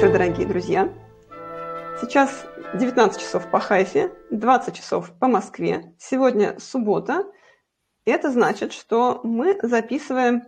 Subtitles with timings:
[0.00, 0.88] вечер, дорогие друзья.
[2.00, 5.94] Сейчас 19 часов по Хайфе, 20 часов по Москве.
[5.98, 7.30] Сегодня суббота.
[8.06, 10.44] Это значит, что мы записываем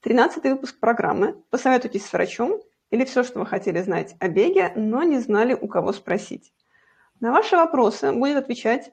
[0.00, 5.04] 13 выпуск программы «Посоветуйтесь с врачом» или все, что вы хотели знать о беге, но
[5.04, 6.52] не знали, у кого спросить.
[7.20, 8.90] На ваши вопросы будет отвечать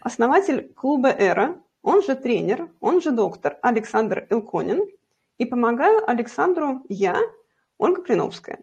[0.00, 4.86] основатель клуба «Эра», он же тренер, он же доктор Александр Илконин.
[5.38, 7.18] И помогаю Александру я,
[7.78, 8.60] Ольга Клиновская.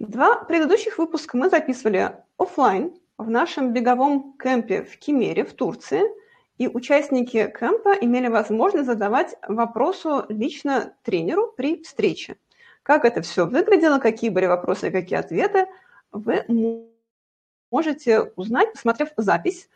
[0.00, 6.00] Два предыдущих выпуска мы записывали офлайн в нашем беговом кемпе в Кемере в Турции,
[6.56, 12.38] и участники кемпа имели возможность задавать вопросы лично тренеру при встрече.
[12.82, 15.66] Как это все выглядело, какие были вопросы и какие ответы,
[16.12, 16.46] вы
[17.70, 19.68] можете узнать, посмотрев запись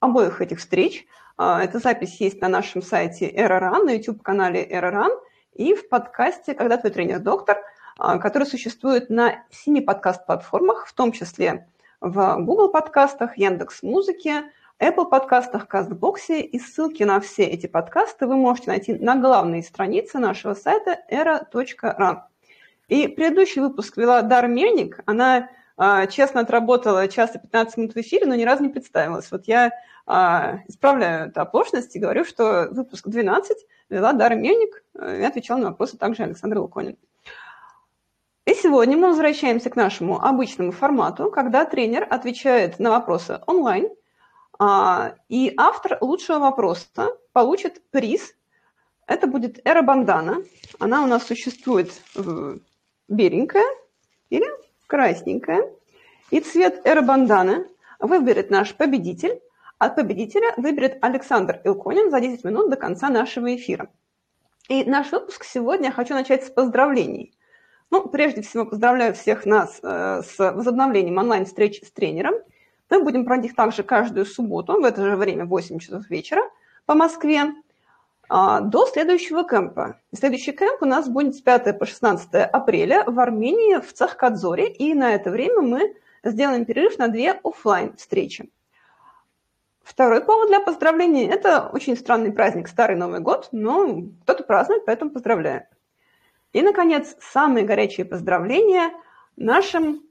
[0.00, 1.06] обоих этих встреч.
[1.36, 5.12] А, эта запись есть на нашем сайте Эроран, на YouTube-канале Эроран
[5.52, 11.12] и в подкасте «Когда твой тренер доктор», а, который существует на семи подкаст-платформах, в том
[11.12, 11.68] числе
[12.00, 16.42] в Google подкастах, Яндекс Музыке, Apple подкастах, Кастбоксе.
[16.42, 22.18] И ссылки на все эти подкасты вы можете найти на главной странице нашего сайта era.ran.
[22.88, 25.00] И предыдущий выпуск вела Дар Мельник.
[25.06, 29.30] Она а, честно отработала час и 15 минут в эфире, но ни разу не представилась.
[29.32, 29.72] Вот я
[30.06, 33.56] а, исправляю эту оплошность и говорю, что выпуск 12
[33.88, 36.96] вела Дара Мельник э, и отвечал на вопросы также Александр Луконин.
[38.46, 43.88] И сегодня мы возвращаемся к нашему обычному формату, когда тренер отвечает на вопросы онлайн,
[44.56, 48.34] а, и автор лучшего вопроса получит приз.
[49.08, 50.44] Это будет Эра Бандана.
[50.78, 51.90] Она у нас существует
[53.08, 53.66] беленькая
[54.30, 54.46] или
[54.86, 55.68] красненькая.
[56.30, 57.66] И цвет Эра Банданы
[57.98, 59.40] выберет наш победитель.
[59.78, 63.90] От победителя выберет Александр Илконин за 10 минут до конца нашего эфира.
[64.68, 67.35] И наш выпуск сегодня хочу начать с поздравлений.
[67.90, 72.34] Ну, прежде всего, поздравляю всех нас э, с возобновлением онлайн-встреч с тренером.
[72.90, 76.42] Мы будем проводить также каждую субботу в это же время, в 8 часов вечера
[76.84, 77.42] по Москве,
[78.28, 80.00] э, до следующего кемпа.
[80.12, 84.68] Следующий кемп у нас будет с 5 по 16 апреля в Армении, в Цахкадзоре.
[84.68, 88.50] И на это время мы сделаем перерыв на две офлайн встречи
[89.86, 95.12] Второй повод для поздравления– это очень странный праздник Старый Новый год, но кто-то празднует, поэтому
[95.12, 95.64] поздравляю.
[96.56, 98.90] И, наконец, самые горячие поздравления
[99.36, 100.02] нашим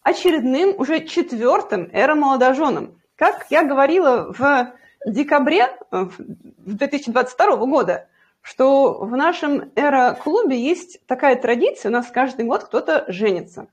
[0.00, 2.98] очередным, уже четвертым эромолодоженам.
[3.16, 4.72] Как я говорила в
[5.04, 8.08] декабре 2022 года,
[8.40, 13.68] что в нашем эро-клубе есть такая традиция, у нас каждый год кто-то женится.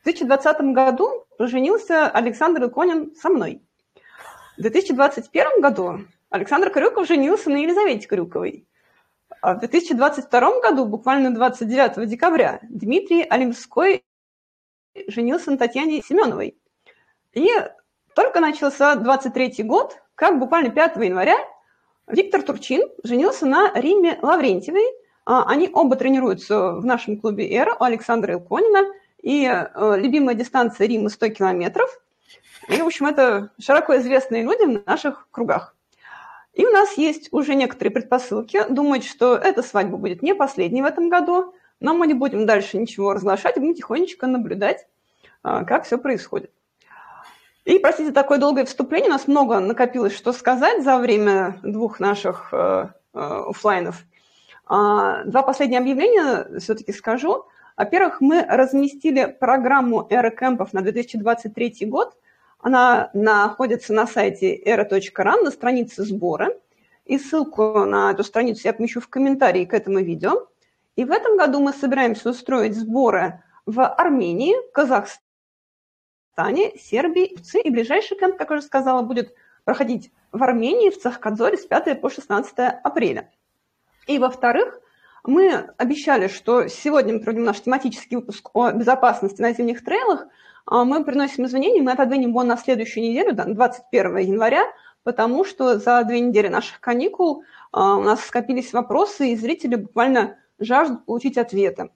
[0.00, 3.62] В 2020 году женился Александр Иконин со мной–
[4.58, 6.00] в 2021 году
[6.30, 8.66] Александр Крюков женился на Елизавете Крюковой.
[9.40, 14.04] А в 2022 году, буквально 29 декабря, Дмитрий Олимской
[15.06, 16.58] женился на Татьяне Семеновой.
[17.32, 17.48] И
[18.14, 21.36] только начался 23 год, как буквально 5 января
[22.06, 24.84] Виктор Турчин женился на Риме Лаврентьевой.
[25.24, 28.92] А, они оба тренируются в нашем клубе «Эра» у Александра Илконина.
[29.22, 31.90] И э, любимая дистанция Рима 100 километров–
[32.68, 35.74] и, в общем, это широко известные люди в наших кругах.
[36.58, 40.86] И у нас есть уже некоторые предпосылки думать, что эта свадьба будет не последней в
[40.86, 44.88] этом году, но мы не будем дальше ничего разглашать, будем тихонечко наблюдать,
[45.44, 46.50] а, как все происходит.
[47.64, 52.48] И, простите, такое долгое вступление, у нас много накопилось, что сказать за время двух наших
[52.50, 54.02] э, э, офлайнов.
[54.66, 57.44] А, два последние объявления все-таки скажу.
[57.76, 62.16] Во-первых, мы разместили программу эрокэмпов на 2023 год–
[62.58, 66.50] она находится на сайте era.ran на странице сбора.
[67.04, 70.48] И ссылку на эту страницу я помещу в комментарии к этому видео.
[70.96, 75.22] И в этом году мы собираемся устроить сборы в Армении, Казахстане,
[76.78, 79.32] Сербии, и ближайший кемп, как уже сказала, будет
[79.64, 83.30] проходить в Армении, в Цахкадзоре с 5 по 16 апреля.
[84.06, 84.80] И во-вторых,
[85.24, 90.26] мы обещали, что сегодня мы проведем наш тематический выпуск о безопасности на зимних трейлах–
[90.70, 94.64] мы приносим извинения, мы отодвинем его на следующую неделю, 21 января,
[95.02, 97.42] потому что за две недели наших каникул
[97.72, 101.90] а, у нас скопились вопросы, и зрители буквально жаждут получить ответы.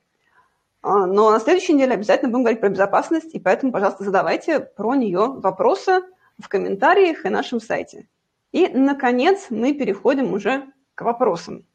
[0.80, 4.94] А, но на следующей неделе обязательно будем говорить про безопасность, и поэтому, пожалуйста, задавайте про
[4.94, 6.02] нее вопросы
[6.38, 8.08] в комментариях и на нашем сайте.
[8.52, 11.66] И, наконец, мы переходим уже к вопросам.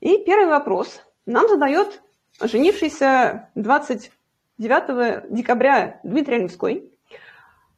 [0.00, 2.02] И первый вопрос нам задает
[2.40, 4.12] женившийся 20
[4.58, 6.90] 9 декабря Дмитрий Олевской,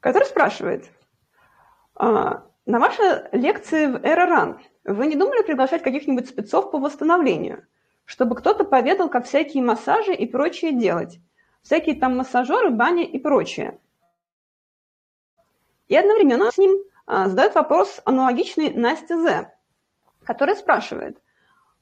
[0.01, 0.85] который спрашивает,
[1.95, 7.67] «А, на ваши лекции в Эроран вы не думали приглашать каких-нибудь спецов по восстановлению,
[8.05, 11.19] чтобы кто-то поведал, как всякие массажи и прочее делать?
[11.69, 13.79] всякие там массажеры, бани и прочее.
[15.89, 19.53] И одновременно с ним а, задает вопрос аналогичный Настя З,
[20.25, 21.19] которая спрашивает,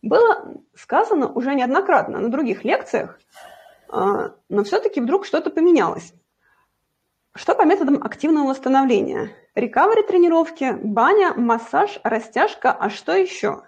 [0.02, 3.20] было сказано уже неоднократно на других лекциях,
[3.90, 6.12] но все-таки вдруг что-то поменялось.
[7.34, 9.30] Что по методам активного восстановления?
[9.54, 13.62] Рекавери тренировки, баня, массаж, растяжка, а что еще?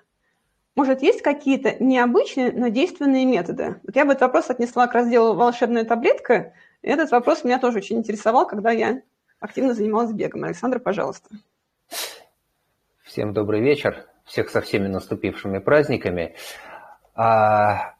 [0.75, 3.81] Может, есть какие-то необычные, но действенные методы?
[3.83, 6.55] Вот я бы этот вопрос отнесла к разделу «Волшебная таблетка».
[6.83, 9.03] И этот вопрос меня тоже очень интересовал, когда я
[9.41, 10.45] активно занималась бегом.
[10.45, 11.29] Александр, пожалуйста.
[13.03, 14.07] Всем добрый вечер.
[14.25, 16.37] Всех со всеми наступившими праздниками.
[17.15, 17.95] А,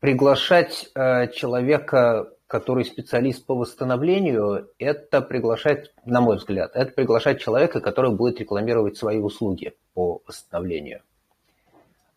[0.00, 7.80] приглашать а, человека, который специалист по восстановлению, это приглашать, на мой взгляд, это приглашать человека,
[7.80, 11.02] который будет рекламировать свои услуги по восстановлению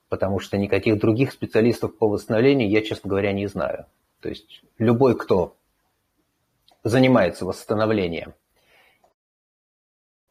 [0.09, 3.85] потому что никаких других специалистов по восстановлению я, честно говоря, не знаю.
[4.19, 5.55] То есть любой, кто
[6.83, 8.33] занимается восстановлением,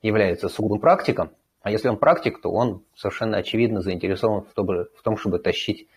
[0.02, 1.30] является сугубым практиком,
[1.62, 5.88] а если он практик, то он совершенно очевидно заинтересован в том, чтобы тащить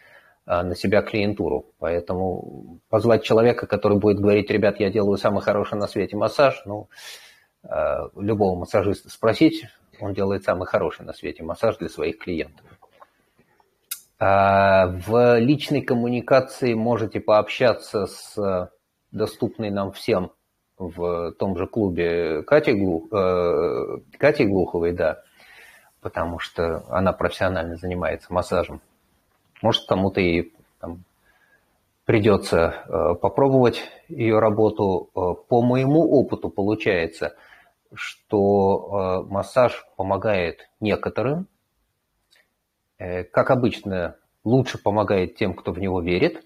[0.45, 1.65] на себя клиентуру.
[1.79, 6.89] Поэтому позвать человека, который будет говорить, ребят, я делаю самый хороший на свете массаж, ну,
[7.63, 9.65] а, любого массажиста спросить,
[9.99, 12.65] он делает самый хороший на свете массаж для своих клиентов.
[14.19, 18.69] А, в личной коммуникации можете пообщаться с
[19.11, 20.31] доступной нам всем
[20.77, 25.21] в том же клубе Кати, Глух, э, Кати Глуховой, да,
[26.01, 28.81] потому что она профессионально занимается массажем.
[29.61, 31.03] Может, кому-то и там,
[32.05, 35.09] придется э, попробовать ее работу.
[35.15, 37.35] Э, по моему опыту получается,
[37.93, 41.47] что э, массаж помогает некоторым,
[43.31, 46.45] как обычно, лучше помогает тем, кто в него верит.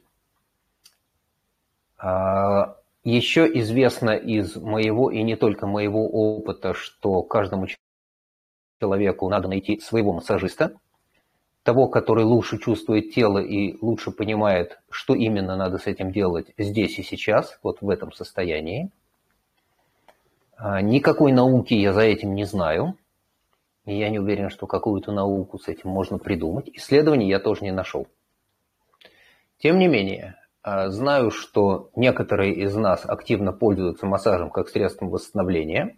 [1.97, 7.67] А, Еще известно из моего и не только моего опыта, что каждому
[8.79, 10.79] человеку надо найти своего массажиста,
[11.65, 16.99] того, который лучше чувствует тело и лучше понимает, что именно надо с этим делать здесь
[16.99, 18.91] и сейчас, вот в этом состоянии.
[20.55, 22.95] А, никакой науки я за этим не знаю.
[23.85, 26.69] И я не уверен, что какую-то науку с этим можно придумать.
[26.71, 28.07] Исследований я тоже не нашел.
[29.57, 35.97] Тем не менее, а, знаю, что некоторые из нас активно пользуются массажем как средством восстановления.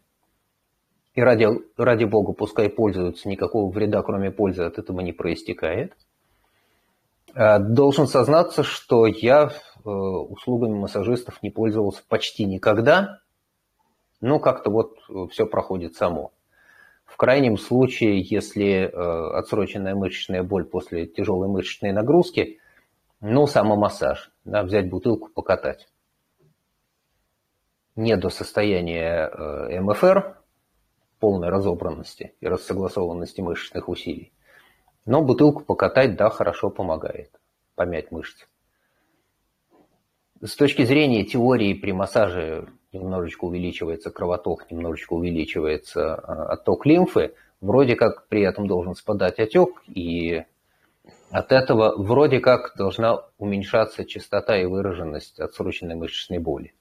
[1.18, 1.48] И ради,
[1.78, 5.98] ради бога, пускай пользуются, никакого вреда, кроме пользы, от этого не проистекает.
[7.34, 9.50] А, должен сознаться, что я
[9.84, 13.22] э, услугами массажистов не пользовался почти никогда.
[14.22, 16.34] Ну, как-то вот э, все проходит само.
[17.04, 22.60] В крайнем случае, если э, отсроченная мышечная боль после тяжелой мышечной нагрузки,
[23.22, 25.88] ну, самомассаж, да, взять бутылку, покатать.
[27.96, 29.31] Не до состояния
[29.81, 30.38] МФР,
[31.19, 34.31] полной разобранности и рассогласованности мышечных усилий.
[35.06, 37.31] Но бутылку покатать, да, хорошо помогает
[37.75, 38.45] помять мышцы.
[40.44, 47.95] С точки зрения теории при массаже немножечко увеличивается кровоток, немножечко увеличивается а, отток лимфы, вроде
[47.95, 50.44] как при этом должен спадать отек, и
[51.31, 56.74] от этого вроде как должна уменьшаться частота и выраженность отсроченной мышечной боли.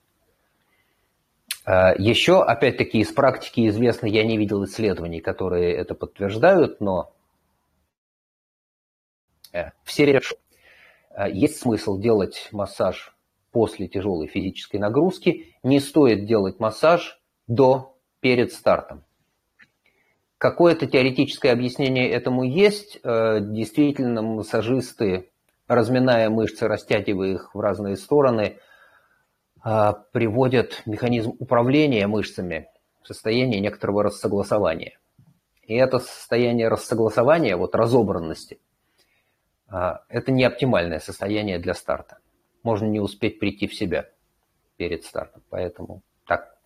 [1.67, 7.11] А, Еще, опять-таки, из практики известно, я не видел исследований, которые это подтверждают, но
[9.51, 10.39] э, все решат.
[11.29, 13.13] Есть смысл делать массаж
[13.51, 19.03] после тяжелой физической нагрузки, не стоит делать массаж до, перед стартом.
[20.37, 22.99] Какое-то теоретическое объяснение этому есть.
[23.03, 25.31] Э, действительно, массажисты,
[25.67, 28.59] разминая мышцы, растягивая их в разные стороны,
[29.67, 32.67] э, приводят механизм управления мышцами
[33.01, 34.97] в состояние некоторого рассогласования.
[35.63, 38.59] И это состояние рассогласования, вот разобранности,
[39.71, 42.19] э, это не оптимальное состояние для старта
[42.67, 44.09] можно не успеть прийти в себя
[44.75, 45.41] перед стартом.
[45.49, 46.57] Поэтому так,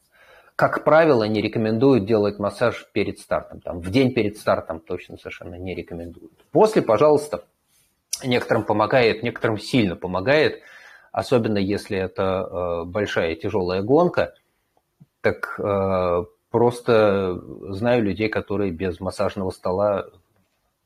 [0.55, 3.61] как правило, не рекомендуют делать массаж перед стартом.
[3.61, 6.43] Там, в день перед стартом точно совершенно не рекомендуют.
[6.51, 7.45] После, пожалуйста,
[8.23, 10.63] некоторым помогает, некоторым сильно помогает,
[11.11, 14.33] особенно если это э, большая тяжелая гонка.
[15.21, 17.41] Так э, просто
[17.73, 20.07] знаю людей, которые без массажного стола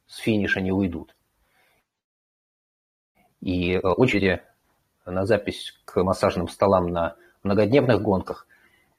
[0.07, 1.15] с финиша не уйдут.
[3.41, 4.41] И э, очереди
[5.05, 8.47] на запись к массажным столам на многодневных гонках.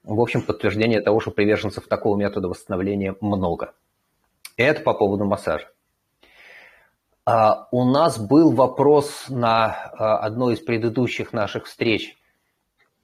[0.04, 3.74] В общем, подтверждение того, что приверженцев такого метода восстановления много.
[4.56, 5.68] Это по поводу массажа.
[7.28, 12.16] А, у нас был вопрос на а, одной из предыдущих наших встреч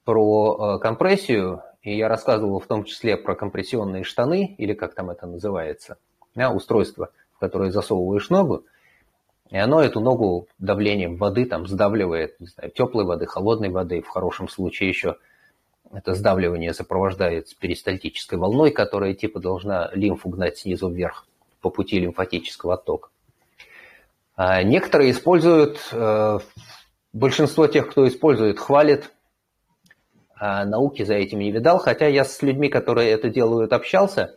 [0.05, 5.27] про компрессию, и я рассказывал в том числе про компрессионные штаны, или как там это
[5.27, 5.97] называется,
[6.35, 8.63] да, устройство, в которое засовываешь ногу,
[9.49, 14.07] и оно эту ногу давлением воды там сдавливает, не знаю, теплой воды, холодной воды, в
[14.07, 15.17] хорошем случае еще
[15.91, 21.27] это сдавливание сопровождается перистальтической волной, которая типа должна лимфу гнать снизу вверх
[21.59, 23.09] по пути лимфатического оттока.
[24.35, 26.39] А некоторые используют, э,
[27.11, 29.11] большинство тех, кто использует, хвалит,
[30.35, 34.35] а науки за этим не видал, хотя я с людьми, которые это делают, общался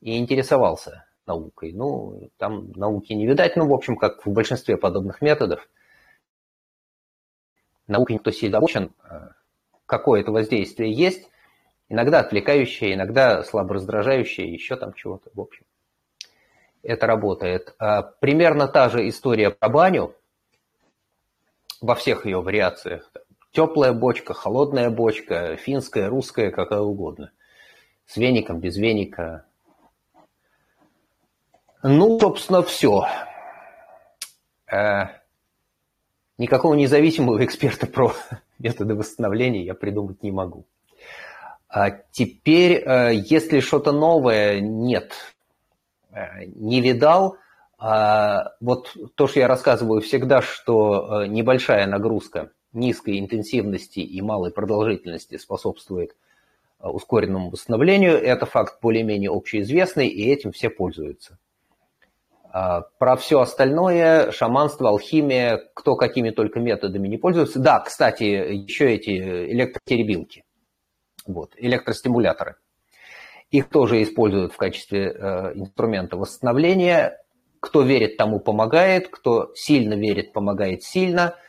[0.00, 1.72] и интересовался наукой.
[1.72, 5.66] Ну, там науки не видать, ну, в общем, как в большинстве подобных методов.
[7.86, 9.32] Наукой никто сильно обучен, а
[9.86, 11.30] какое-то воздействие есть,
[11.88, 15.64] иногда отвлекающее, иногда слабо раздражающее, еще там чего-то, в общем.
[16.82, 17.74] Это работает.
[17.78, 20.14] А примерно та же история про баню
[21.80, 23.10] во всех ее вариациях.
[23.52, 27.30] Теплая бочка, холодная бочка, финская, русская, какая угодно.
[28.06, 29.44] С веником, без веника.
[31.82, 33.06] Ну, собственно, все.
[34.70, 35.06] Э,
[36.38, 38.12] никакого независимого эксперта про
[38.58, 40.64] методы восстановления я придумать не могу.
[41.68, 45.14] А теперь, если что-то новое, нет,
[46.46, 47.36] не видал.
[47.78, 55.36] А вот то, что я рассказываю всегда, что небольшая нагрузка– низкой интенсивности и малой продолжительности
[55.36, 56.16] способствует
[56.80, 58.14] э, ускоренному восстановлению.
[58.14, 61.38] Это факт более-менее общеизвестный, и этим все пользуются.
[62.50, 67.58] А, про все остальное, шаманство, алхимия, кто какими только методами не пользуется.
[67.58, 69.10] Да, кстати, еще эти
[69.52, 70.44] электротеребилки,
[71.26, 72.56] вот, электростимуляторы.
[73.52, 77.22] Их тоже используют в качестве э, инструмента восстановления.
[77.60, 81.36] Кто верит, тому помогает, кто сильно верит, помогает сильно–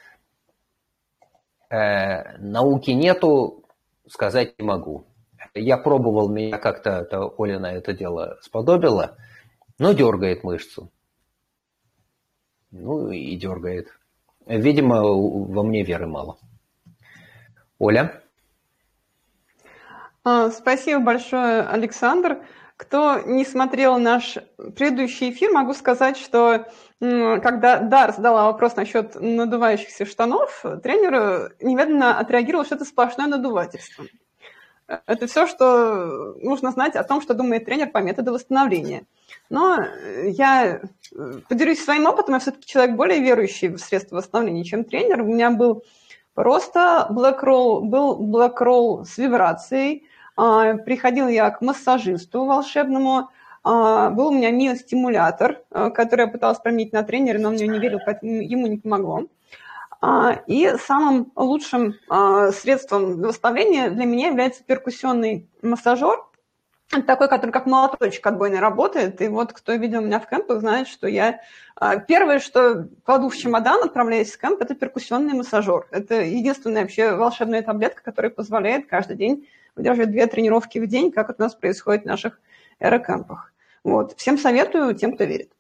[1.74, 3.64] Э, науки нету,
[4.08, 5.08] сказать не могу.
[5.56, 9.18] Я пробовал, меня как-то Оля на это дело сподобила,
[9.80, 10.92] но дергает мышцу.
[12.70, 13.88] Ну и дергает.
[14.46, 16.38] Видимо, во мне веры мало.
[17.80, 18.23] Оля?
[20.26, 22.44] А, спасибо большое, Александр.
[22.78, 24.38] Кто не смотрел наш
[24.76, 26.66] предыдущий эфир, могу сказать, что
[27.00, 34.06] когда Дар задала вопрос насчет надувающихся штанов, тренер немедленно отреагировал, что это сплошное надувательство.
[34.88, 39.04] Это все, что нужно знать о том, что думает тренер по методу восстановления.
[39.50, 39.84] Но
[40.24, 40.82] я
[41.50, 45.22] поделюсь своим опытом, я все-таки человек более верующий в средства восстановления, чем тренер.
[45.22, 45.84] У меня был
[46.34, 53.30] просто Black Roll, был Black Roll с вибрацией, приходил я к массажисту волшебному,
[53.64, 57.68] а, был у меня миостимулятор, а, который я пыталась променить на тренера, но он мне
[57.68, 59.28] не верил, поэтому ему не помогло.
[60.48, 61.96] И самым лучшим
[62.52, 66.26] средством восстановления для меня является перкуссионный массажер,
[67.08, 69.22] такой, который как молоточек отбойный работает.
[69.22, 71.40] И вот кто видел меня в кемпах, знает, что я...
[72.06, 75.88] Первое, что кладу в чемодан, отправляясь в кемп, это перкуссионный массажер.
[75.90, 81.30] Это единственная вообще волшебная таблетка, которая позволяет каждый день выдерживать две тренировки в день, как
[81.30, 82.40] это у нас происходит в наших
[82.80, 83.54] аэрокампах.
[83.84, 84.14] Вот.
[84.18, 85.52] Всем советую, тем, кто верит.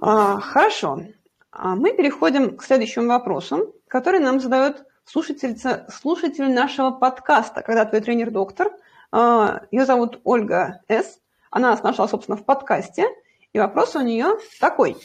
[0.00, 1.02] А, хорошо.
[1.50, 5.56] А мы переходим к следующему вопросу, который нам задает слушатель,
[5.90, 8.72] слушатель нашего подкаста «Когда твой тренер доктор».
[9.10, 11.20] А, Ее зовут Ольга С.
[11.50, 13.06] Она нас нашла, собственно, в подкасте.
[13.52, 14.96] И вопрос у нее такой.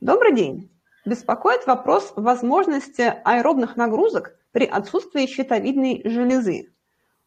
[0.00, 0.70] Добрый день.
[1.04, 6.72] Беспокоит вопрос возможности аэробных нагрузок при отсутствии щитовидной железы.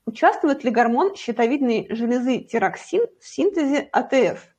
[0.05, 4.53] Участвует ли гормон щитовидной железы тироксин в синтезе АТФ?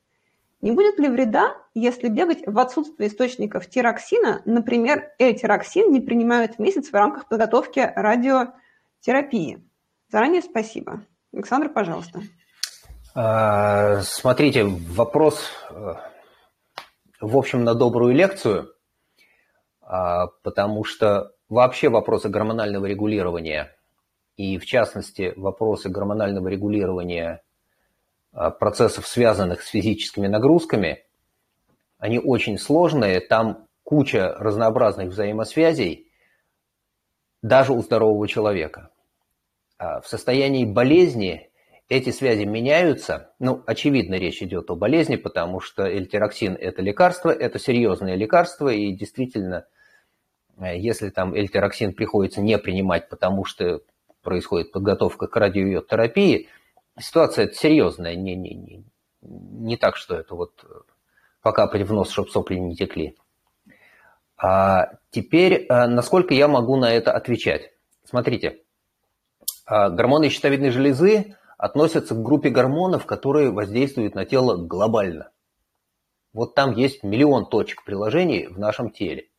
[0.61, 6.59] Не будет ли вреда, если бегать в отсутствие источников тироксина, например, L-тироксин не принимают в
[6.59, 9.63] месяц в рамках подготовки радиотерапии?
[10.09, 11.01] Заранее спасибо.
[11.31, 12.21] Александр, пожалуйста.
[13.13, 15.93] А, смотрите, вопрос, э,
[17.21, 18.73] в общем, на добрую лекцию,
[19.81, 23.73] а, потому что вообще вопросы гормонального регулирования
[24.35, 27.41] и, в частности, вопросы гормонального регулирования
[28.33, 31.05] а, процессов, связанных с физическими нагрузками,
[31.97, 36.11] они очень сложные, там куча разнообразных взаимосвязей
[37.41, 38.89] даже у здорового человека.
[39.77, 41.49] А в состоянии болезни
[41.87, 43.33] эти связи меняются.
[43.39, 48.91] Ну, очевидно, речь идет о болезни, потому что эльтироксин– это лекарство, это серьезное лекарство, и
[48.91, 49.67] действительно,
[50.59, 53.81] если там эльтироксин приходится не принимать, потому что
[54.21, 56.49] происходит подготовка к радиотерапии,
[56.99, 58.85] ситуация серьезная, не, не, не,
[59.21, 60.67] не так, что это вот э,
[61.41, 63.17] покапать в нос, чтобы сопли не текли.
[64.37, 67.71] А теперь, э, насколько я могу на это отвечать?
[68.03, 68.61] Смотрите,
[69.67, 75.31] гормоны щитовидной железы относятся к группе гормонов, которые воздействуют на тело глобально.
[76.33, 79.29] Вот там есть миллион точек приложений в нашем теле.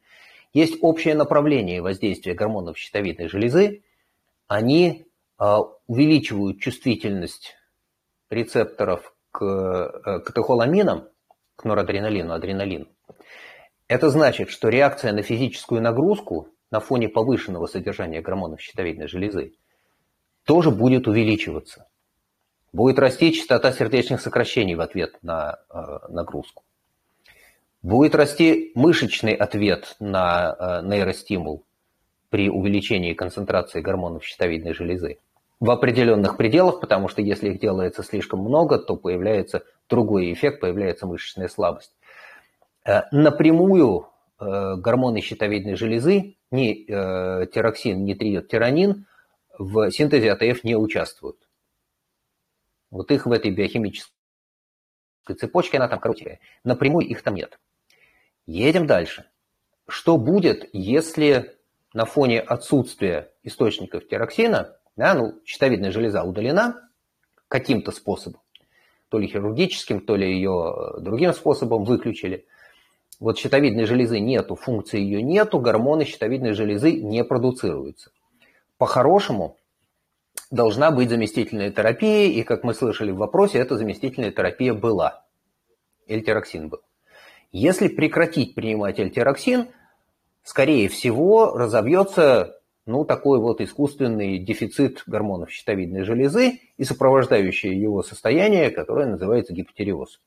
[0.57, 3.83] Есть общее направление воздействия гормонов щитовидной железы.
[4.47, 5.05] Они
[5.37, 7.55] а, увеличивают чувствительность
[8.31, 11.11] рецепторов к э, катехоламинам,
[11.57, 12.87] к норадреналину, адреналину.
[13.87, 19.53] Это значит, что реакция на физическую нагрузку на фоне повышенного содержания гормонов щитовидной железы
[20.47, 21.87] тоже будет увеличиваться.
[22.73, 26.65] Будет расти частота сердечных сокращений в ответ на э, нагрузку.
[27.87, 31.65] Будет расти мышечный ответ на э, нейростимул
[32.31, 35.21] при увеличении концентрации гормонов щитовидной железы.
[35.61, 41.07] В определенных пределах, потому что если их делается слишком много, то появляется другой эффект, появляется
[41.07, 41.93] мышечная слабость.
[42.85, 44.09] Э, напрямую
[44.41, 46.87] э, гормоны щитовидной железы, ни
[47.47, 49.07] тироксин, ни тиронин
[49.61, 51.39] в синтезе АТФ не участвуют.
[52.91, 54.11] Вот их в этой биохимической
[55.39, 57.61] цепочке, она там короче, напрямую их там нет.
[58.47, 59.27] Едем дальше.
[59.89, 61.57] Что будет, если
[61.93, 66.89] на фоне отсутствия источников тироксина, да, ну, щитовидная железа удалена
[67.49, 68.41] каким-то способом,
[69.09, 72.47] то ли хирургическим, то ли ее другим способом выключили.
[73.19, 78.11] Вот щитовидной железы нету, функции ее нету, гормоны щитовидной железы не продуцируются.
[78.79, 79.57] По-хорошему,
[80.51, 85.25] должна быть заместительная терапия, и, как мы слышали в вопросе, эта заместительная терапия была.
[86.07, 86.81] Эльтероксин был.
[87.59, 89.69] Если прекратить принимать эльтероксин,
[90.43, 98.69] скорее всего, разовьется ну, такой вот искусственный дефицит гормонов щитовидной железы и сопровождающее его состояние,
[98.69, 100.21] которое называется гипотереоз.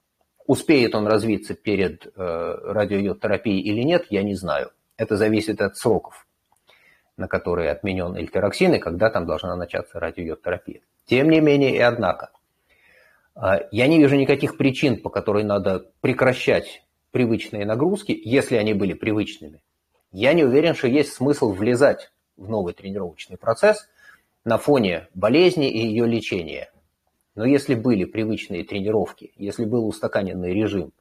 [0.47, 4.71] Успеет он развиться перед э, радиойодтерапией или нет, я не знаю.
[4.97, 6.25] Это зависит от сроков
[7.15, 10.81] на которые отменен эльтероксин, и когда там должна начаться радиойодтерапия.
[11.05, 12.31] Тем не менее и однако,
[13.35, 18.93] а, я не вижу никаких причин, по которой надо прекращать привычные нагрузки, если они были
[18.93, 19.61] привычными.
[20.11, 23.87] Я не уверен, что есть смысл влезать в новый тренировочный процесс
[24.45, 26.71] на фоне болезни и ее лечения.
[27.35, 30.91] Но если были привычные тренировки, если был устаканенный режим,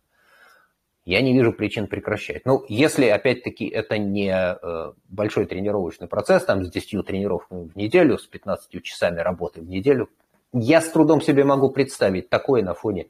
[1.04, 2.44] я не вижу причин прекращать.
[2.44, 8.18] Ну, если, опять-таки, это не э, большой тренировочный процесс, там, с 10 тренировками в неделю,
[8.18, 10.10] с 15 часами работы в неделю,
[10.52, 13.06] я с трудом себе могу представить такое на фоне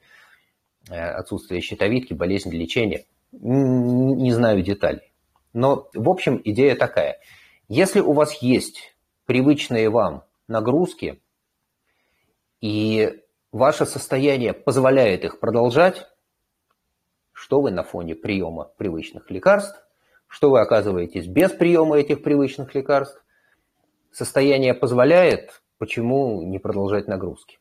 [0.88, 3.04] э, отсутствия щитовидки, болезни, лечения.
[3.32, 5.12] Не знаю деталей.
[5.52, 7.20] Но, в общем, идея такая.
[7.68, 8.96] Если у вас есть
[9.26, 11.20] привычные вам нагрузки,
[12.60, 13.22] и
[13.52, 16.06] ваше состояние позволяет их продолжать,
[17.32, 19.80] что вы на фоне приема привычных лекарств,
[20.26, 23.24] что вы оказываетесь без приема этих привычных лекарств.
[24.10, 27.58] Состояние позволяет, почему не продолжать нагрузки?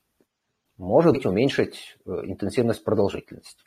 [0.77, 3.63] Может быть, уменьшить э, интенсивность продолжительности.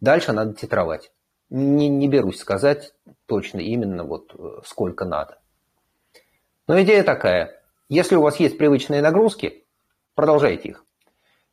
[0.00, 1.12] Дальше надо титровать.
[1.50, 2.94] Не, не берусь сказать
[3.26, 5.38] точно именно вот э, сколько надо.
[6.66, 7.62] Но идея такая.
[7.88, 9.66] Если у вас есть привычные нагрузки,
[10.14, 10.84] продолжайте их.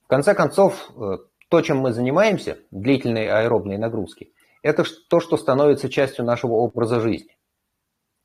[0.03, 1.17] В конце концов, э,
[1.49, 7.37] то, чем мы занимаемся, длительные аэробные нагрузки, это то, что становится частью нашего образа жизни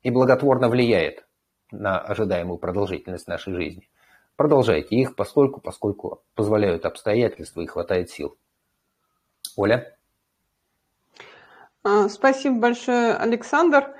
[0.03, 1.25] и благотворно влияет
[1.71, 3.89] на ожидаемую продолжительность нашей жизни.
[4.35, 8.37] Продолжайте их, поскольку, поскольку позволяют обстоятельства и хватает сил.
[9.55, 9.97] Оля?
[11.83, 13.95] А, спасибо большое, Александр.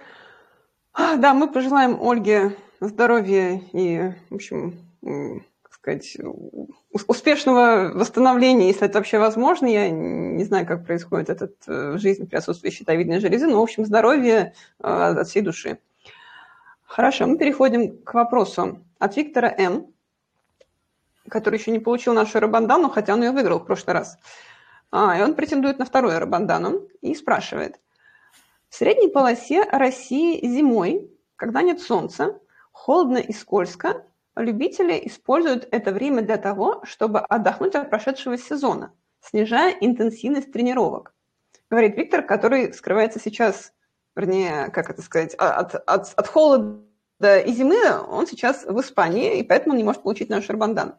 [0.93, 4.79] А, да, мы пожелаем Ольге здоровья и, в общем,
[5.69, 6.17] сказать,
[7.07, 9.67] успешного восстановления, если это вообще возможно.
[9.67, 13.63] Я не знаю, как происходит это э, в жизни при отсутствии щитовидной железы, но, в
[13.63, 15.77] общем, здоровье э, от всей души.
[16.83, 19.87] Хорошо, мы переходим к вопросу от Виктора М.,
[21.29, 24.17] который еще не получил нашу рабандану, хотя он ее выиграл в прошлый раз.
[24.91, 27.79] А, и он претендует на вторую рабандану и спрашивает.
[28.69, 32.39] В средней полосе России зимой, когда нет солнца,
[32.71, 39.71] холодно и скользко, Любители используют это время для того, чтобы отдохнуть от прошедшего сезона, снижая
[39.79, 41.13] интенсивность тренировок.
[41.69, 43.71] Говорит Виктор, который скрывается сейчас,
[44.13, 46.84] вернее, как это сказать, а, от, от, от холода
[47.21, 47.77] и зимы,
[48.09, 50.95] он сейчас в Испании, и поэтому не может получить наш Арбандан.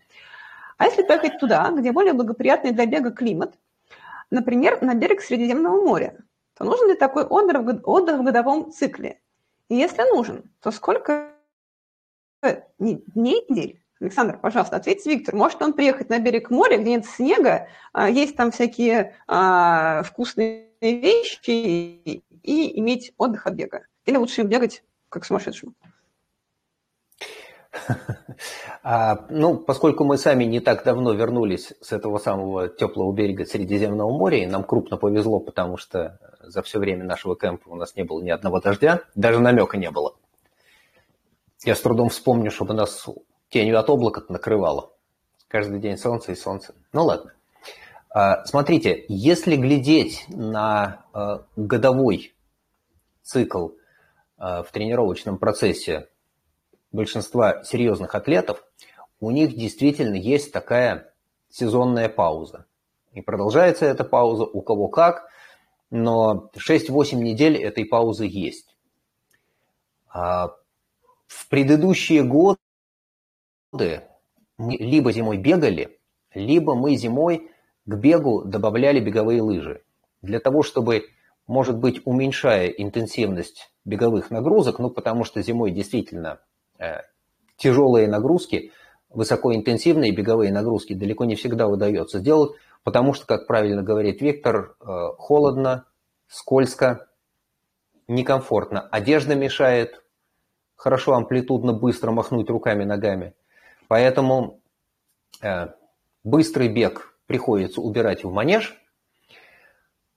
[0.79, 3.55] А если поехать туда, где более благоприятный для бега климат,
[4.31, 6.19] например, на берег Средиземного моря,
[6.55, 9.21] то нужен ли такой отдых в годовом цикле?
[9.69, 11.33] И если нужен, то сколько
[12.79, 13.83] дней, недель.
[13.99, 15.35] Александр, пожалуйста, ответьте Виктор.
[15.35, 20.69] Может он приехать на берег моря, где нет снега, а, есть там всякие а, вкусные
[20.83, 23.87] вещи и иметь отдых от бега?
[24.05, 25.73] Или лучше бегать как сумасшедшему?
[28.83, 34.11] А, ну, поскольку мы сами не так давно вернулись с этого самого теплого берега Средиземного
[34.11, 38.05] моря, и нам крупно повезло, потому что за все время нашего кемпа у нас не
[38.05, 40.15] было ни одного дождя, даже намека не было.
[41.65, 43.09] Я с трудом вспомню, чтобы нас
[43.49, 44.93] тенью от облака накрывало.
[45.49, 46.75] Каждый день солнце и солнце.
[46.93, 47.33] Ну ладно.
[48.11, 52.35] А, смотрите, если глядеть на а, годовой
[53.23, 53.71] цикл
[54.39, 56.09] в тренировочном процессе
[56.97, 58.65] большинства серьезных атлетов,
[59.21, 61.13] у них действительно есть такая
[61.49, 62.67] сезонная пауза.
[63.13, 65.29] И продолжается эта пауза у кого как,
[65.91, 68.77] но 6-8 недель этой паузы есть.
[70.13, 72.59] В предыдущие годы
[74.59, 76.01] мы либо зимой бегали,
[76.35, 77.51] либо мы зимой
[77.85, 79.83] к бегу добавляли беговые лыжи.
[80.23, 81.07] Для того, чтобы,
[81.47, 86.41] может быть, уменьшая интенсивность беговых нагрузок, ну, потому что зимой действительно
[87.57, 88.73] тяжелые нагрузки,
[89.11, 92.53] высокоинтенсивные беговые нагрузки далеко не всегда удается сделать,
[92.85, 95.87] потому что, как правильно говорит Виктор, э, холодно,
[96.29, 97.09] скользко,
[98.09, 98.81] некомфортно.
[98.81, 100.03] Одежда мешает,
[100.77, 103.35] хорошо амплитудно быстро махнуть руками, ногами.
[103.89, 104.61] Поэтому
[105.43, 105.69] э,
[106.23, 108.81] быстрый бег приходится убирать в манеж,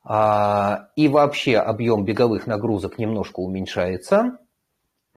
[0.04, 4.40] а, и вообще объем беговых нагрузок немножко уменьшается.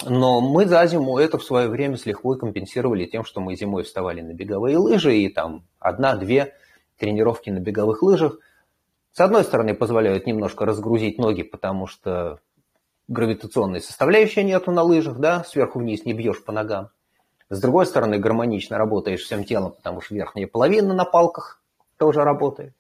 [0.05, 3.85] Но мы за зиму это в свое время с лихвой компенсировали тем, что мы зимой
[3.85, 6.55] вставали на беговые лыжи, и там одна-две
[6.99, 8.39] тренировки на беговых лыжах.
[9.13, 12.41] С одной стороны, позволяют немножко разгрузить ноги, потому что
[13.09, 16.91] гравитационной составляющей нету на лыжах, да, сверху вниз не бьешь по ногам.
[17.51, 21.63] С другой стороны, гармонично работаешь всем телом, потому что верхняя половина на палках
[21.99, 22.75] тоже работает.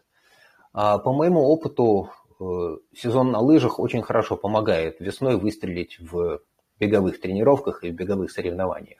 [0.72, 6.40] А по моему опыту, э, сезон на лыжах очень хорошо помогает весной выстрелить в
[6.82, 8.98] беговых тренировках и в беговых соревнованиях.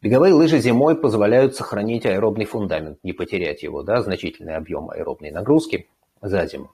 [0.00, 5.88] Беговые лыжи зимой позволяют сохранить аэробный фундамент, не потерять его, да, значительный объем аэробной нагрузки
[6.22, 6.70] за зиму.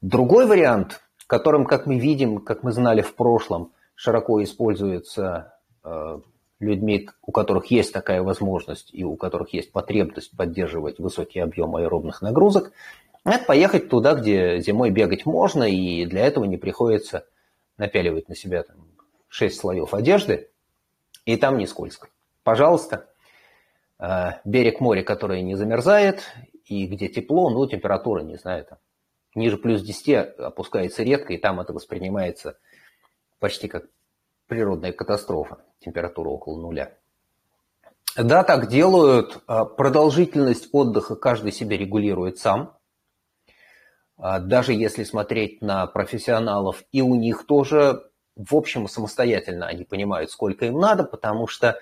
[0.00, 6.20] Другой вариант которым, как мы видим, как мы знали в прошлом, широко используется э,
[6.60, 12.22] людьми, у которых есть такая возможность и у которых есть потребность поддерживать высокий объем аэробных
[12.22, 12.72] нагрузок,
[13.24, 17.26] это поехать туда, где зимой бегать можно, и для этого не приходится
[17.76, 18.76] напяливать на себя там,
[19.28, 20.50] 6 слоев одежды,
[21.24, 22.08] и там не скользко.
[22.42, 23.08] Пожалуйста,
[23.98, 26.22] э, берег моря, который не замерзает,
[26.64, 28.78] и где тепло, ну, температура, не знаю, там
[29.34, 32.58] ниже плюс 10 опускается редко, и там это воспринимается
[33.38, 33.86] почти как
[34.48, 36.96] природная катастрофа, температура около нуля.
[38.16, 39.42] Да, так делают.
[39.46, 42.74] А, продолжительность отдыха каждый себе регулирует сам.
[44.16, 50.30] А, даже если смотреть на профессионалов, и у них тоже, в общем, самостоятельно они понимают,
[50.30, 51.78] сколько им надо, потому что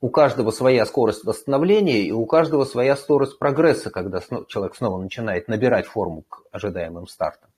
[0.00, 5.48] у каждого своя скорость восстановления и у каждого своя скорость прогресса, когда человек снова начинает
[5.48, 7.50] набирать форму к ожидаемым стартам.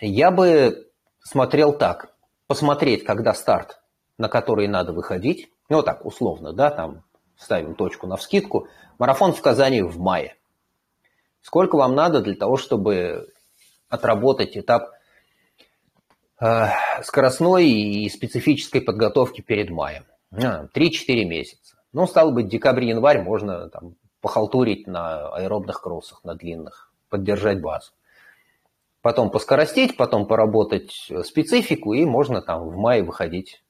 [0.00, 0.90] Я бы
[1.20, 2.12] смотрел так.
[2.46, 3.80] Посмотреть, когда старт,
[4.18, 7.04] на который надо выходить, ну так, условно, да, там
[7.36, 8.66] ставим точку на вскидку,
[8.98, 10.34] марафон в Казани в мае.
[11.42, 13.32] Сколько вам надо для того, чтобы
[13.88, 14.90] отработать этап
[17.02, 20.04] скоростной и специфической подготовки перед маем?
[20.32, 20.68] 3-4
[21.24, 21.76] месяца.
[21.92, 27.92] Ну, стало быть, декабрь-январь можно там, похалтурить на аэробных кроссах, на длинных, поддержать базу.
[29.02, 33.62] Потом поскоростить, потом поработать специфику, и можно там в мае выходить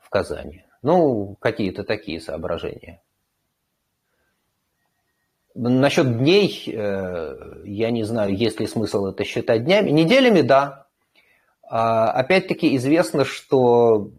[0.00, 0.64] в Казани.
[0.82, 3.00] Ну, какие-то такие соображения.
[5.54, 9.90] Насчет дней, э, я не знаю, есть ли смысл это считать днями.
[9.90, 10.87] Неделями, да.
[11.70, 14.10] А, опять-таки известно, что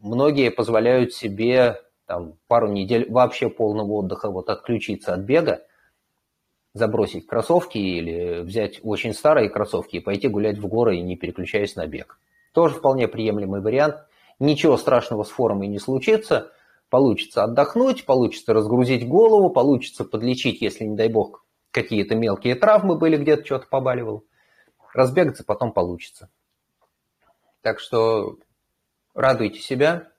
[0.00, 5.62] многие позволяют себе там, пару недель вообще полного отдыха, вот отключиться от бега,
[6.74, 11.86] забросить кроссовки или взять очень старые кроссовки и пойти гулять в горы, не переключаясь на
[11.86, 12.18] бег.
[12.52, 13.96] Тоже вполне приемлемый вариант.
[14.38, 16.52] Ничего страшного с формой не случится.
[16.90, 23.16] Получится отдохнуть, получится разгрузить голову, получится подлечить, если, не дай бог, какие-то мелкие травмы были,
[23.16, 24.24] где-то что-то побаливал.
[24.94, 26.30] Разбегаться потом получится.
[27.66, 28.38] Так что
[29.12, 30.12] радуйте себя,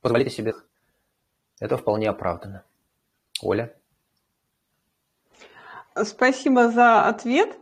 [0.00, 0.54] позволяйте себе.
[1.60, 2.64] Это вполне оправданно.
[3.40, 3.72] Оля?
[6.02, 7.56] Спасибо за ответ.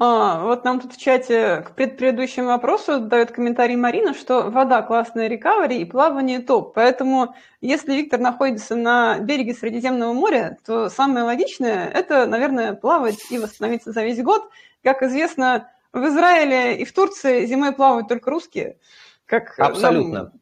[0.00, 5.28] А, вот нам тут в чате к предыдущему вопросу дает комментарий Марина, что вода классная
[5.28, 6.74] рекавери и плавание топ.
[6.74, 13.38] Поэтому если Виктор находится на береге Средиземного моря, то самое логичное– это, наверное, плавать и
[13.38, 14.50] восстановиться за весь год.
[14.82, 18.78] Как известно, в Израиле и в Турции зимой плавают только русские.
[19.26, 20.24] Как Абсолютно.
[20.24, 20.32] Нам...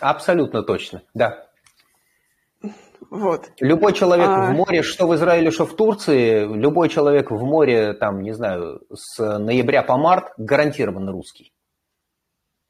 [0.00, 1.46] Абсолютно точно, да.
[3.08, 3.52] Вот.
[3.60, 4.50] Любой человек а...
[4.50, 8.82] в море, что в Израиле, что в Турции, любой человек в море, там, не знаю,
[8.92, 11.52] с ноября по март гарантированно русский.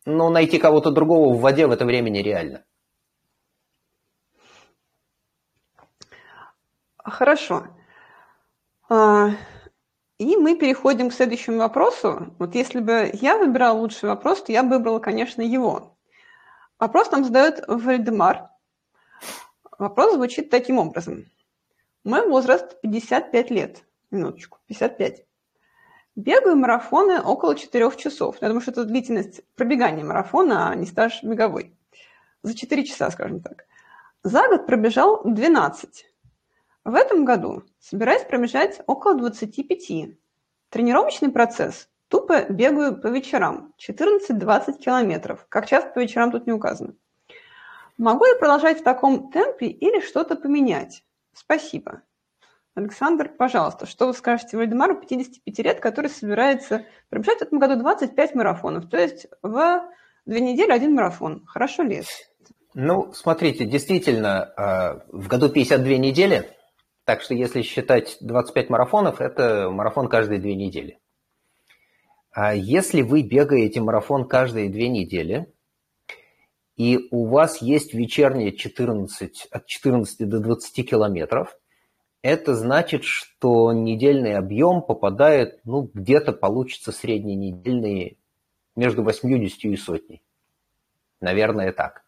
[0.05, 2.65] Но найти кого-то другого в воде в это время нереально.
[6.99, 7.67] Хорошо.
[8.89, 9.31] А,
[10.19, 12.35] и мы переходим к следующему вопросу.
[12.39, 15.97] Вот если бы я выбирала лучший вопрос, то я бы выбрала, конечно, его.
[16.79, 18.51] Вопрос нам задает Вальдемар.
[19.79, 21.27] Вопрос звучит таким образом.
[22.05, 23.83] Мой возраст 55 лет.
[24.11, 25.25] Минуточку, 55.
[26.15, 28.37] Бегаю марафоны около 4 часов.
[28.41, 31.77] Я думаю, что это длительность пробегания марафона, а не стаж беговой.
[32.43, 33.67] За 4 часа, скажем так.
[34.23, 36.07] За год пробежал 12.
[36.87, 40.11] В этом году собираюсь пробежать около 25.
[40.71, 41.89] Тренировочный процесс.
[42.07, 43.75] Тупо бегаю по вечерам.
[43.77, 45.47] 14-20 километров.
[45.49, 46.95] Как часто по вечерам тут не указано.
[47.99, 51.03] Могу я продолжать в таком темпе или что-то поменять?
[51.33, 52.03] Спасибо.
[52.77, 58.37] Александр, пожалуйста, что вы скажете Вальдемару 55 лет, который собирается пробежать в этом году 25
[58.37, 59.83] марафонов, то есть в
[60.25, 61.45] две недели один марафон.
[61.47, 62.09] Хорошо ли это?
[62.75, 66.56] Ну, смотрите, действительно, э, в году 52 недели
[67.07, 70.99] так что если считать 25 марафонов, это марафон каждые две недели.
[72.33, 75.47] А если вы бегаете марафон каждые две недели,
[76.77, 81.57] и у вас есть вечерние 14, от 14 до 20 километров,
[82.23, 88.19] это значит, что недельный объем попадает, ну, где-то получится средненедельный
[88.75, 90.23] между 80 и сотней.
[91.21, 92.05] Наверное, так.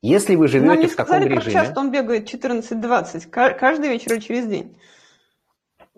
[0.00, 1.42] Если вы живете Нам не в таком сказали, режиме...
[1.42, 4.78] как часто он бегает 14-20, каждый вечер или через день?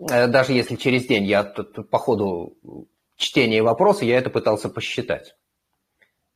[0.09, 2.57] Э, даже если через день, я по ходу
[3.15, 5.35] чтения вопроса, я это пытался посчитать.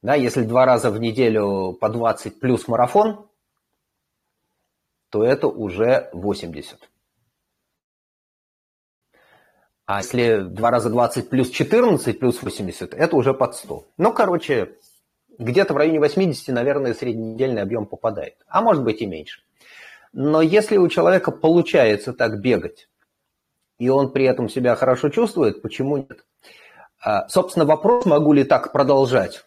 [0.03, 3.27] Да, если два раза в неделю по 20 плюс марафон,
[5.09, 6.89] то это уже 80.
[9.87, 13.87] А если два раза 20 плюс 14 плюс 80, это уже под 100.
[13.97, 14.77] Ну, короче,
[15.37, 19.41] где-то в районе 80, наверное, средненедельный объем попадает, а может быть и меньше.
[20.13, 22.87] Но если у человека получается так бегать,
[23.77, 26.25] и он при этом себя хорошо чувствует, почему нет?
[27.01, 29.45] А, собственно, вопрос, могу ли так продолжать,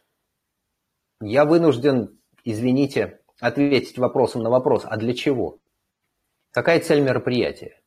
[1.20, 5.58] я вынужден, извините, ответить вопросом на вопрос, а для чего?
[6.52, 7.80] Какая цель мероприятия?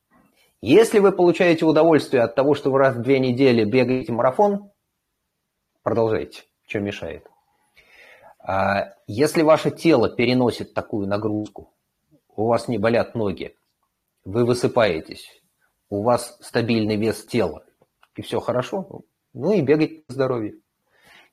[0.60, 4.70] Если вы получаете удовольствие от того, что вы раз в две недели бегаете марафон,
[5.82, 7.26] продолжайте, что мешает.
[8.44, 11.72] А если ваше тело переносит такую нагрузку,
[12.34, 13.56] у вас не болят ноги,
[14.24, 15.42] вы высыпаетесь,
[15.90, 17.64] у вас стабильный вес тела,
[18.16, 19.02] и все хорошо,
[19.32, 20.60] ну и бегать по здоровью.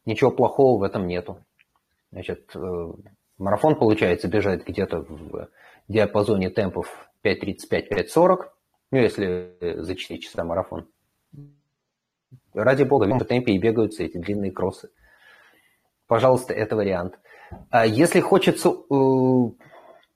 [0.05, 1.43] Ничего плохого в этом нету.
[2.11, 2.93] Значит, э,
[3.37, 5.49] марафон получается бежать где-то в
[5.87, 8.37] диапазоне темпов 5.35-5.40,
[8.91, 10.87] ну если за 4 часа марафон.
[12.53, 14.89] Ради бога, в темпе и бегаются эти длинные кроссы.
[16.09, 17.19] Пожалуйста, это вариант.
[17.69, 19.49] А если хочется э,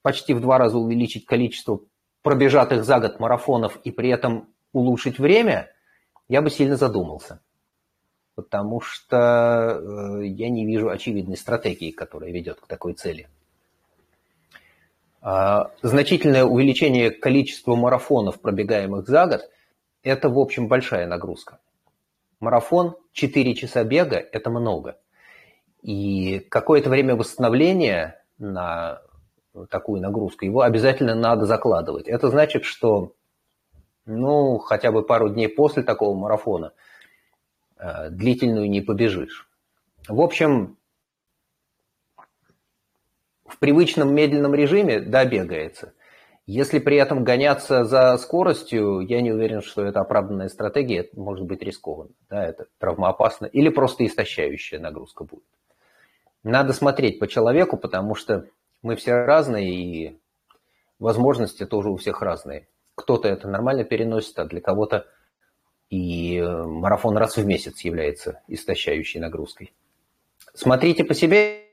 [0.01, 1.81] почти в два раза увеличить количество
[2.23, 5.69] пробежатых за год марафонов и при этом улучшить время,
[6.27, 7.41] я бы сильно задумался.
[8.33, 9.79] Потому что
[10.19, 13.29] э, я не вижу очевидной стратегии, которая ведет к такой цели.
[15.21, 19.41] А, значительное увеличение количества марафонов, пробегаемых за год,
[20.01, 21.59] это, в общем, большая нагрузка.
[22.39, 24.97] Марафон 4 часа бега– это много.
[25.83, 29.01] И какое-то время восстановления на
[29.69, 32.07] такую нагрузку, его обязательно надо закладывать.
[32.07, 33.13] Это значит, что
[34.05, 36.73] ну, хотя бы пару дней после такого марафона
[37.77, 39.49] э, длительную не побежишь.
[40.07, 40.77] В общем,
[43.45, 45.93] в привычном медленном режиме, да, бегается.
[46.45, 51.45] Если при этом гоняться за скоростью, я не уверен, что это оправданная стратегия, это может
[51.45, 55.43] быть рискованно, да, это травмоопасно или просто истощающая нагрузка будет.
[56.43, 58.45] Надо смотреть по человеку, потому что
[58.81, 60.19] мы все разные, и
[60.99, 62.67] возможности тоже у всех разные.
[62.95, 65.05] Кто-то это нормально переносит, а для кого-то
[65.89, 69.73] и э, марафон раз в месяц является истощающей нагрузкой.
[70.53, 71.67] Смотрите по себе,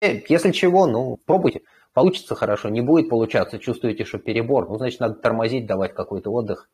[0.00, 1.62] если чего, ну, пробуйте.
[1.92, 6.68] Получится хорошо, не будет получаться, чувствуете, что перебор, ну, значит, надо тормозить, давать какой-то отдых,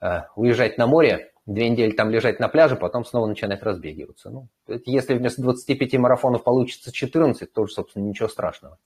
[0.00, 4.30] э, уезжать на море, две недели там лежать на пляже, потом снова начинать разбегиваться.
[4.30, 4.48] Ну,
[4.86, 8.78] если вместо 25 марафонов получится 14, тоже, собственно, ничего страшного.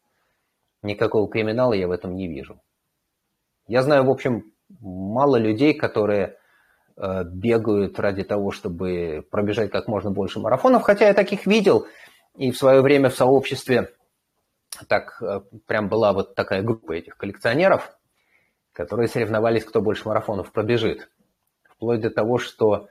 [0.83, 2.61] Никакого криминала я в этом не вижу.
[3.67, 6.37] Я знаю, в общем, мало людей, которые
[6.97, 11.87] э, бегают ради того, чтобы пробежать как можно больше марафонов, хотя я таких видел
[12.37, 13.91] и в свое время в сообществе
[14.89, 17.97] так э, прям была вот такая группа этих коллекционеров,
[18.73, 21.09] которые соревновались, кто больше марафонов пробежит.
[21.77, 22.89] Вплоть до того, что,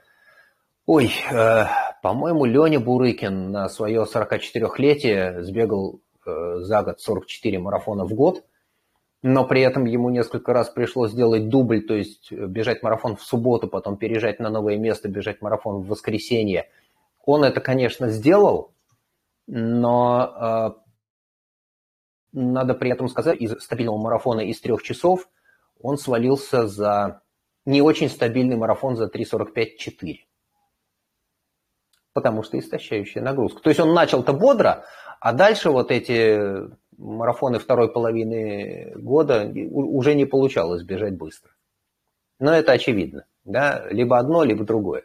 [0.86, 1.64] ой, э,
[2.02, 8.44] по-моему, Леня Бурыкин на свое 44-летие сбегал э, за год 44 марафона в год,
[9.22, 13.66] но при этом ему несколько раз пришлось сделать дубль, то есть бежать марафон в субботу,
[13.66, 16.68] потом переезжать на новое место, бежать марафон в воскресенье.
[17.24, 18.72] Он это, конечно, сделал,
[19.48, 20.80] но э,
[22.32, 25.28] надо при этом сказать, из стабильного марафона из трех часов
[25.80, 27.22] он свалился за
[27.66, 30.20] не очень стабильный марафон за 3.45-4.
[32.14, 33.60] Потому что истощающая нагрузка.
[33.60, 34.86] То есть он начал-то бодро,
[35.20, 41.50] а дальше вот эти марафоны второй половины года уже не получалось бежать быстро.
[42.38, 43.26] Но это очевидно.
[43.44, 43.86] Да?
[43.90, 45.04] Либо одно, либо другое.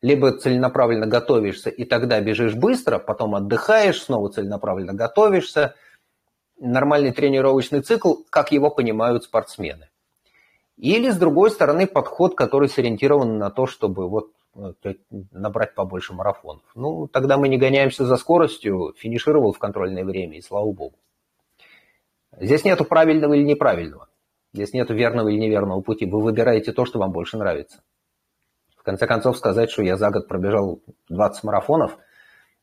[0.00, 5.76] Либо целенаправленно готовишься, и тогда бежишь быстро, потом отдыхаешь, снова целенаправленно готовишься.
[6.58, 9.91] Нормальный тренировочный цикл, как его понимают спортсмены.
[10.82, 14.94] Или, с другой стороны, подход, который сориентирован на то, чтобы вот э,
[15.30, 16.64] набрать побольше марафонов.
[16.74, 20.96] Ну, тогда мы не гоняемся за скоростью, финишировал в контрольное время, и слава богу.
[22.36, 24.08] Здесь нету правильного или неправильного.
[24.52, 26.04] Здесь нету верного или неверного пути.
[26.04, 27.80] Вы выбираете то, что вам больше нравится.
[28.76, 31.96] В конце концов, сказать, что я за год пробежал 20 марафонов,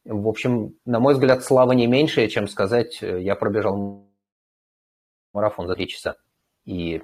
[0.03, 4.09] в общем, на мой взгляд, слава не меньшая, чем сказать, э, я пробежал
[5.31, 6.15] марафон за 3 часа.
[6.65, 7.01] И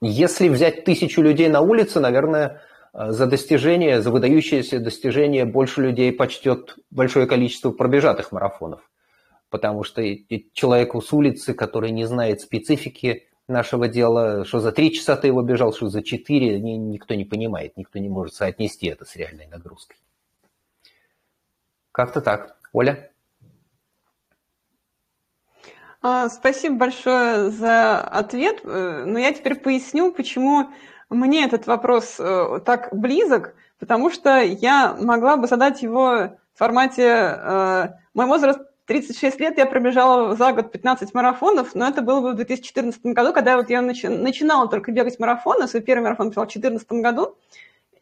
[0.00, 6.12] если взять тысячу людей на улице, наверное, э, за достижение, за выдающееся достижение больше людей
[6.12, 8.80] почтет большое количество пробежатых марафонов.
[9.50, 10.02] Потому что
[10.52, 15.42] человеку с улицы, который не знает специфики нашего дела, что за три часа ты его
[15.42, 19.96] бежал, что за четыре, никто не понимает, никто не может соотнести это с реальной нагрузкой.
[21.92, 22.56] Как-то так.
[22.72, 23.09] Оля?
[26.02, 28.60] А, спасибо большое за ответ.
[28.64, 30.70] Э, но я теперь поясню, почему
[31.10, 36.04] мне этот вопрос э, так близок, потому что я могла бы задать его
[36.54, 42.00] в формате э, «Мой возраст 36 лет, я пробежала за год 15 марафонов, но это
[42.00, 46.04] было бы в 2014 году, когда вот я начи- начинала только бегать марафоны, свой первый
[46.04, 47.36] марафон бежала в 2014 году,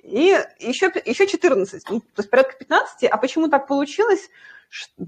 [0.03, 3.05] и еще, еще 14, ну, то есть порядка 15.
[3.05, 4.31] А почему так получилось?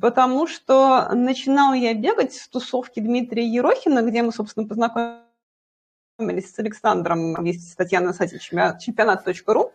[0.01, 7.35] Потому что начинала я бегать в тусовке Дмитрия Ерохина, где мы, собственно, познакомились с Александром
[7.35, 9.73] вместе с Татьяной на сайте чемпионат.ру.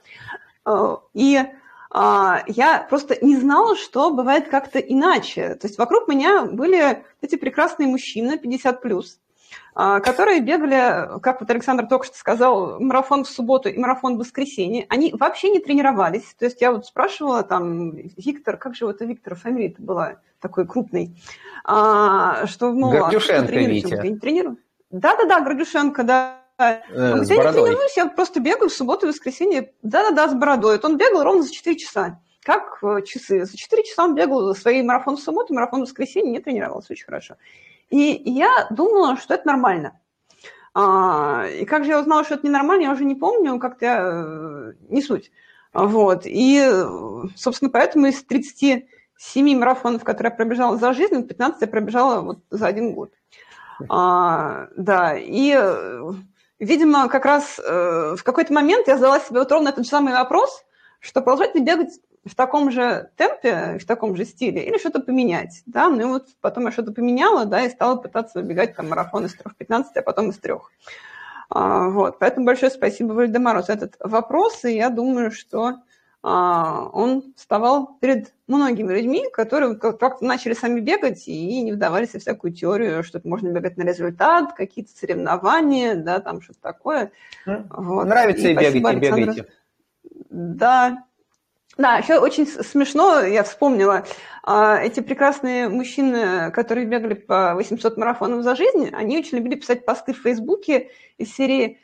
[0.65, 1.41] Э, и
[1.97, 5.55] а, я просто не знала, что бывает как-то иначе.
[5.55, 9.24] То есть вокруг меня были эти прекрасные мужчины, 50 плюс, а,
[9.73, 14.85] которые бегали, как вот Александр только что сказал, марафон в субботу и марафон в воскресенье.
[14.89, 16.33] Они вообще не тренировались.
[16.39, 20.67] То есть я вот спрашивала там, Виктор, как же вот у Виктора фамилия-то была такой
[20.67, 21.21] крупный,
[21.63, 23.95] а, что, Гордюшенко, а Витя.
[23.95, 24.57] Я не тренирую.
[24.91, 26.41] Да-да-да, Гордюшенко, да.
[26.57, 29.73] Э, он говорит, я не тренируюсь, я просто бегаю в субботу и воскресенье.
[29.81, 30.75] Да-да-да, с бородой.
[30.75, 32.19] Вот он бегал ровно за 4 часа.
[32.43, 33.45] Как э, часы?
[33.45, 36.93] За 4 часа он бегал за свои марафон в субботу, марафон в воскресенье, не тренировался
[36.93, 37.35] очень хорошо.
[37.89, 39.99] И я думала, что это нормально.
[40.73, 44.73] А, и как же я узнала, что это ненормально, я уже не помню, как-то э,
[44.89, 45.31] не суть.
[45.73, 46.23] Вот.
[46.25, 46.69] И,
[47.35, 52.67] собственно, поэтому из 37 марафонов, которые я пробежала за жизнь, 15 я пробежала вот за
[52.67, 53.11] один год.
[53.89, 55.57] А, да, и,
[56.59, 60.13] видимо, как раз э, в какой-то момент я задала себе вот ровно этот же самый
[60.13, 60.63] вопрос,
[60.99, 65.61] что продолжать ли бегать в таком же темпе, в таком же стиле, или что-то поменять,
[65.65, 69.25] да, ну и вот потом я что-то поменяла, да, и стала пытаться выбегать там марафон
[69.25, 70.71] из 3.15, а потом из трех.
[71.49, 75.75] А, вот, поэтому большое спасибо Вальдемару за этот вопрос, и я думаю, что
[76.23, 82.19] а, он вставал перед многими людьми, которые как-то начали сами бегать и не вдавались в
[82.19, 87.11] всякую теорию, что можно бегать на результат, какие-то соревнования, да, там что-то такое.
[87.45, 88.05] Вот.
[88.05, 89.17] Нравится и, и бегайте, Александр.
[89.19, 89.45] бегайте.
[90.31, 91.03] Да,
[91.77, 94.05] да, еще очень смешно, я вспомнила,
[94.43, 99.85] а, эти прекрасные мужчины, которые бегали по 800 марафонов за жизнь, они очень любили писать
[99.85, 101.79] посты в Фейсбуке из серии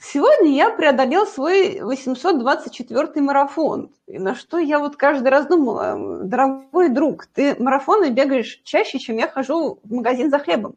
[0.00, 3.92] «Сегодня я преодолел свой 824 марафон».
[4.06, 9.18] И на что я вот каждый раз думала, дорогой друг, ты марафоны бегаешь чаще, чем
[9.18, 10.76] я хожу в магазин за хлебом.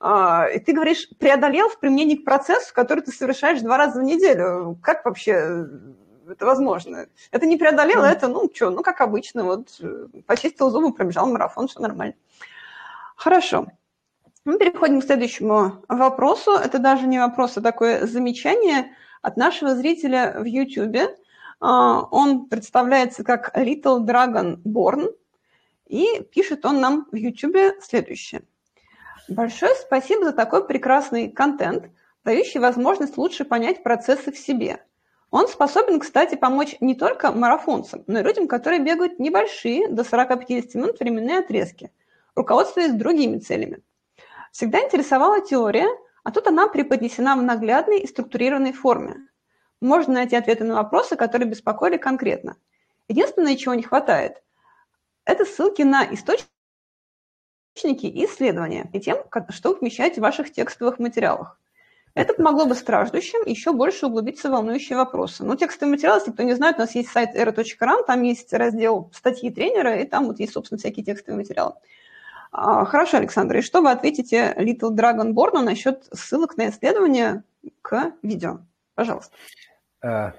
[0.00, 4.04] А, и ты говоришь, преодолел в применении к процессу, который ты совершаешь два раза в
[4.04, 4.76] неделю.
[4.82, 5.66] Как вообще
[6.32, 7.06] это возможно.
[7.30, 11.68] Это не преодолело, это, ну, что, ну, как обычно, вот, э, почистил зубы, пробежал марафон,
[11.68, 12.14] все нормально.
[13.16, 13.66] Хорошо.
[14.44, 16.52] Мы переходим к следующему вопросу.
[16.52, 21.16] Это даже не вопрос, а такое замечание от нашего зрителя в YouTube.
[21.60, 25.14] А, он представляется как Little Dragon Born,
[25.86, 28.42] и пишет он нам в YouTube следующее.
[29.28, 31.84] Большое спасибо за такой прекрасный контент,
[32.24, 34.82] дающий возможность лучше понять процессы в себе.
[35.32, 40.76] Он способен, кстати, помочь не только марафонцам, но и людям, которые бегают небольшие, до 40-50
[40.76, 41.90] минут временные отрезки,
[42.36, 43.82] руководствуясь другими целями.
[44.52, 45.88] Всегда интересовала теория,
[46.22, 49.26] а тут она преподнесена в наглядной и структурированной форме.
[49.80, 52.58] Можно найти ответы на вопросы, которые беспокоили конкретно.
[53.08, 54.42] Единственное, чего не хватает,
[55.24, 56.46] это ссылки на источники
[57.74, 61.58] и исследования и тем, что вы помещаете в ваших текстовых материалах.
[62.14, 65.44] Это помогло бы страждущим еще больше углубиться в волнующие вопросы.
[65.44, 69.10] Ну, текстовый материал, если кто не знает, у нас есть сайт era.ran, там есть раздел
[69.14, 71.74] статьи тренера, и там вот есть, собственно, всякие текстовые материалы.
[72.50, 77.44] А, хорошо, Александр, и что вы ответите Little Dragon Born насчет ссылок на исследования
[77.80, 78.58] к видео?
[78.94, 79.34] Пожалуйста.
[80.02, 80.34] А,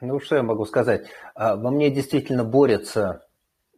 [0.00, 1.06] ну, что я могу сказать?
[1.36, 3.24] А, во мне действительно борются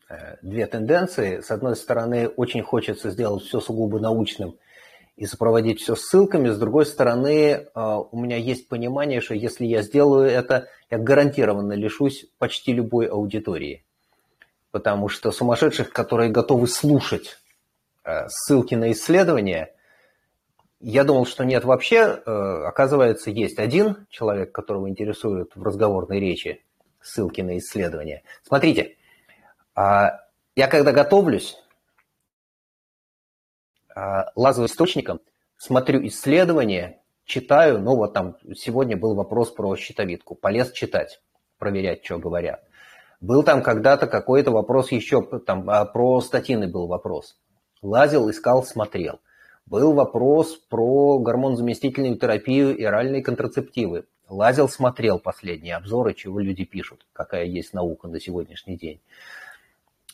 [0.09, 1.41] э, две тенденции.
[1.41, 4.57] С одной стороны, очень хочется сделать все сугубо научным
[5.19, 6.49] и сопроводить все ссылками.
[6.49, 12.27] С другой стороны, у меня есть понимание, что если я сделаю это, я гарантированно лишусь
[12.39, 13.85] почти любой аудитории
[14.71, 17.39] потому что сумасшедших, которые готовы слушать
[18.05, 19.75] э, ссылки на исследования,
[20.81, 22.23] я думал, что нет вообще.
[22.25, 26.65] Э, оказывается, есть один человек, которого интересует в разговорной речи
[27.01, 28.23] ссылки на исследования.
[28.43, 28.97] Смотрите,
[29.75, 30.21] а,
[30.57, 31.68] я когда готовлюсь, а,
[34.37, 35.21] лазаю источником,
[35.57, 41.21] смотрю исследования, читаю, ну вот там сегодня был вопрос про щитовидку, полез читать,
[41.59, 42.63] проверять, что говорят.
[43.21, 47.37] Был там когда-то какой-то вопрос еще, там а, про статины был вопрос.
[47.83, 49.21] Лазил, искал, смотрел.
[49.67, 54.07] Был вопрос про гормонозаместительную терапию и оральные контрацептивы.
[54.29, 59.01] Лазил, смотрел последние обзоры, чего люди пишут, какая есть наука на сегодняшний день.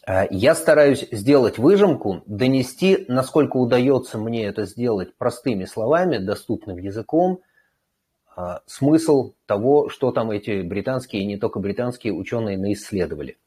[0.06, 7.40] А, я стараюсь сделать выжимку, донести, насколько удается мне это сделать простыми словами, доступным языком–
[8.36, 13.38] а, смысл того, что там эти британские и не только британские ученые наисследовали.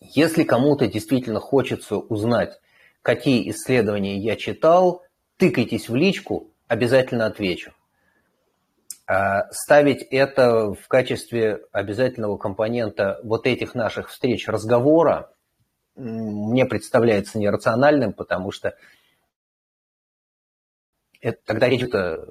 [0.00, 2.60] Если кому-то действительно хочется узнать,
[3.02, 5.02] какие исследования я читал,
[5.36, 7.72] тыкайтесь в личку, обязательно отвечу.
[9.06, 15.30] А, ставить это в качестве обязательного компонента вот этих наших встреч разговора
[15.96, 18.76] мне представляется нерациональным, потому что
[21.20, 22.28] это, тогда речь идет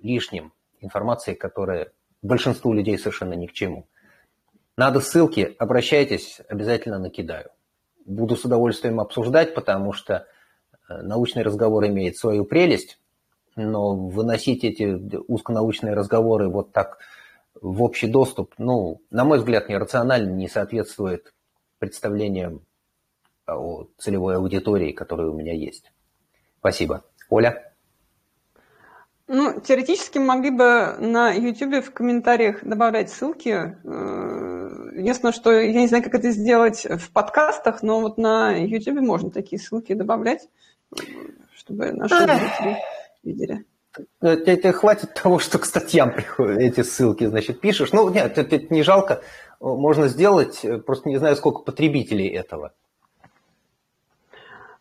[0.00, 1.92] лишним информации, которая
[2.22, 3.88] большинству людей совершенно ни к чему.
[4.76, 7.50] Надо ссылки, обращайтесь, обязательно накидаю.
[8.04, 10.26] Буду с удовольствием обсуждать, потому что
[10.88, 13.00] э, научный разговор имеет свою прелесть,
[13.56, 14.84] но выносить эти
[15.26, 16.98] узконаучные разговоры вот так
[17.60, 21.34] в общий доступ, ну, на мой взгляд, нерационально, не соответствует
[21.80, 22.67] представлениям о
[23.98, 25.92] целевой аудитории, которая у меня есть.
[26.60, 27.04] Спасибо.
[27.30, 27.72] Оля?
[29.26, 33.76] Ну, теоретически могли бы на YouTube в комментариях добавлять ссылки.
[33.84, 39.00] Э, единственное, что я не знаю, как это сделать в подкастах, но вот на YouTube
[39.00, 40.48] можно такие ссылки добавлять,
[41.54, 42.78] чтобы наши зрители
[43.22, 43.66] видели.
[44.22, 47.92] Это, это хватит того, что к статьям приходят эти ссылки, значит, пишешь.
[47.92, 49.22] Ну, нет, это, это не жалко.
[49.60, 52.72] Можно сделать, просто не знаю, сколько потребителей этого.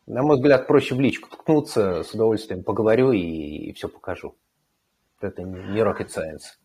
[0.08, 4.36] На мой взгляд, проще в личку ткнуться, с удовольствием поговорю и, и все покажу.
[5.20, 6.56] Это не rocket science.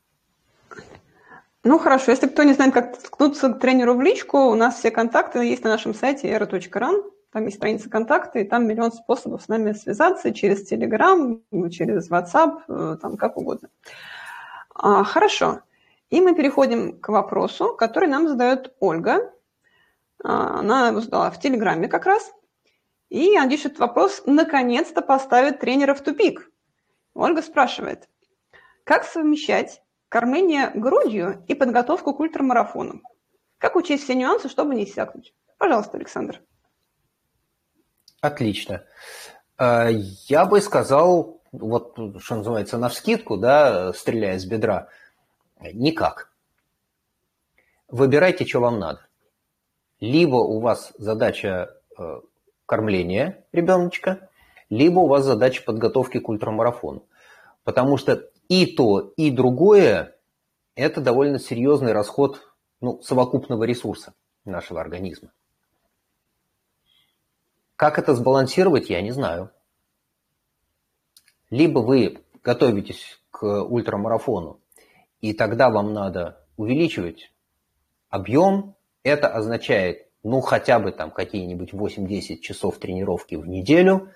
[1.64, 4.93] Ну хорошо, если кто не знает, как ткнуться к тренеру в личку, у нас все
[4.93, 7.03] контакты есть на нашем сайте era.ran.
[7.32, 11.40] Там есть страница контакты, и там миллион способов с нами связаться через Telegram,
[11.70, 13.70] через WhatsApp, э, там как угодно.
[14.74, 15.61] А, хорошо.
[16.11, 19.32] И мы переходим к вопросу, который нам задает Ольга.
[20.22, 22.32] А, она его задала в Телеграме как раз.
[23.13, 26.51] И она пишет вопрос, наконец-то поставит тренера в тупик.
[27.13, 28.09] Ольга спрашивает,
[28.85, 33.03] как совмещать кормление грудью и подготовку к ультрамарафону?
[33.59, 35.35] Как учесть все нюансы, чтобы не иссякнуть?
[35.59, 36.41] Пожалуйста, Александр.
[38.23, 38.83] Отлично.
[39.59, 44.89] А, я бы сказал, вот что называется, на вскидку, да, стреляя с бедра,
[45.61, 46.33] никак.
[47.89, 49.07] Выбирайте, что вам надо.
[50.01, 52.21] Либо у вас задача э,
[52.73, 54.31] кормления ребеночка,
[54.70, 57.07] либо у вас задача подготовки к ультрамарафону.
[57.64, 60.16] Потому что и то, и другое–
[60.75, 62.41] это довольно серьезный расход
[62.81, 64.14] ну, совокупного ресурса
[64.47, 65.33] нашего организма.
[67.77, 69.51] Как это сбалансировать, я не знаю.
[71.51, 74.61] Либо вы готовитесь к ультрамарафону,
[75.20, 77.35] и тогда вам надо увеличивать
[78.09, 78.77] объем.
[79.03, 84.11] Это означает ну, хотя бы там какие-нибудь 8-10 часов тренировки в неделю.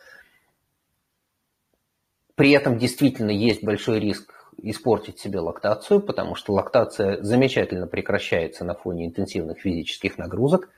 [2.35, 8.75] При этом действительно есть большой риск испортить себе лактацию, потому что лактация замечательно прекращается на
[8.75, 10.71] фоне интенсивных физических нагрузок.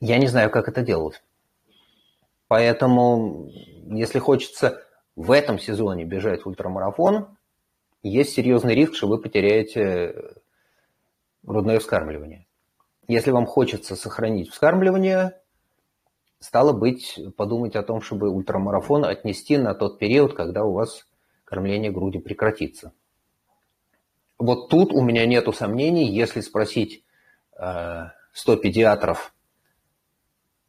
[0.00, 1.22] Я не знаю, как это делать.
[2.46, 3.50] Поэтому,
[3.86, 4.82] если хочется
[5.16, 7.36] в этом сезоне бежать ультрамарафон,
[8.02, 10.14] есть серьезный риск, что вы потеряете
[11.42, 12.47] грудное вскармливание.
[13.08, 15.40] Если вам хочется сохранить вскармливание,
[16.40, 21.06] стало быть, подумать о том, чтобы ультрамарафон отнести на тот период, когда у вас
[21.46, 22.92] кормление груди прекратится.
[24.38, 27.02] Вот тут у меня нету сомнений, если спросить
[27.58, 29.34] э, 100 педиатров,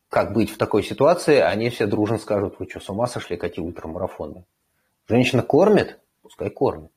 [0.07, 3.63] как быть в такой ситуации, они все дружно скажут, вы что, с ума сошли, какие
[3.63, 4.45] ультрамарафоны?
[5.09, 5.99] Женщина кормит?
[6.21, 6.91] Пускай кормит.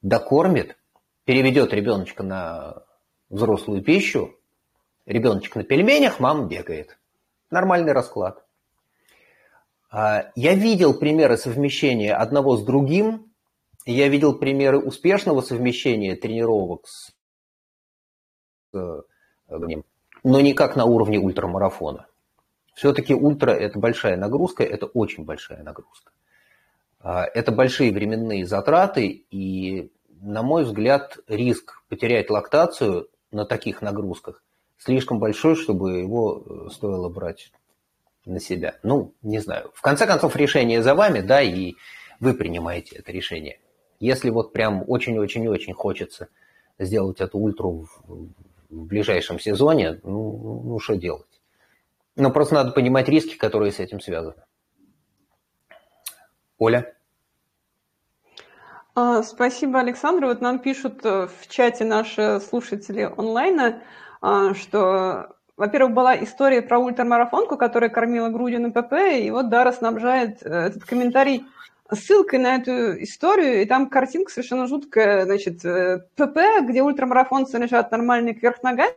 [0.00, 0.78] Докормит,
[1.24, 2.84] переведет ребеночка на
[3.28, 4.34] взрослую пищу,
[5.06, 6.98] ребеночек на пельменях, мама бегает.
[7.50, 8.44] Нормальный расклад.
[9.90, 13.32] А, я видел примеры совмещения одного с другим,
[13.84, 17.12] я видел примеры успешного совмещения тренировок с
[18.72, 19.02] э,
[20.24, 22.06] но никак на уровне ультрамарафона.
[22.74, 26.12] Все-таки ультра– это большая нагрузка, это очень большая нагрузка.
[27.00, 34.42] А, это большие временные затраты, и, на мой взгляд, риск потерять лактацию на таких нагрузках
[34.78, 37.52] слишком большой, чтобы его э, стоило брать
[38.24, 38.76] на себя.
[38.82, 39.70] Ну, не знаю.
[39.74, 41.74] В конце концов, решение за вами, да, и
[42.20, 43.58] вы принимаете это решение.
[44.00, 46.28] Если вот прям очень-очень-очень хочется
[46.78, 48.30] сделать эту ультру в,
[48.70, 51.26] в ближайшем сезоне, ну, ну, что делать?
[52.16, 54.42] Но просто надо понимать риски, которые с этим связаны.
[56.58, 56.94] Оля?
[58.94, 60.26] А, спасибо, Александр.
[60.26, 63.82] Вот нам пишут э, в чате наши слушатели онлайна,
[64.54, 70.42] что во-первых, была история про ультрамарафонку, которая кормила грудью на ПП, и вот Дара снабжает
[70.42, 71.44] э, этот комментарий
[71.92, 77.92] ссылкой на эту историю, и там картинка совершенно жуткая, значит, э, ПП, где ультрамарафонцы лежат
[77.92, 78.94] нормально кверх ногами,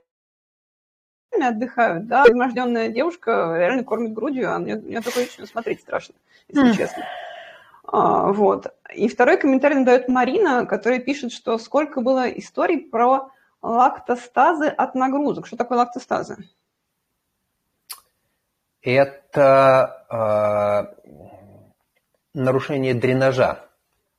[1.39, 6.15] отдыхают, да, изможденная девушка реально кормит грудью, а мне, мне такое еще смотреть страшно,
[6.47, 6.77] если mm.
[6.77, 7.03] честно.
[7.83, 8.73] А, вот.
[8.95, 13.29] И второй комментарий дает Марина, которая пишет, что сколько было историй про
[13.65, 15.47] лактостазы от нагрузок.
[15.47, 16.37] Что такое лактостазы?
[18.81, 21.15] Это э,
[22.35, 23.65] нарушение дренажа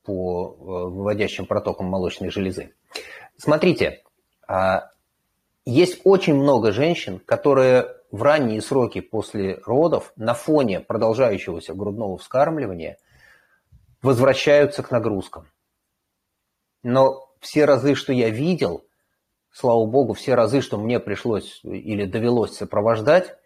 [0.03, 2.75] по э, выводящим протокам молочной железы.
[3.37, 4.03] Смотрите,
[4.49, 4.81] э,
[5.65, 12.99] есть очень много женщин, которые в ранние сроки после родов на фоне продолжающегося грудного вскармливания
[14.03, 15.49] возвращаются к нагрузкам.
[16.83, 18.86] Но все разы, что я видел,
[19.57, 23.37] слава богу, все разы, что мне пришлось или довелось сопровождать,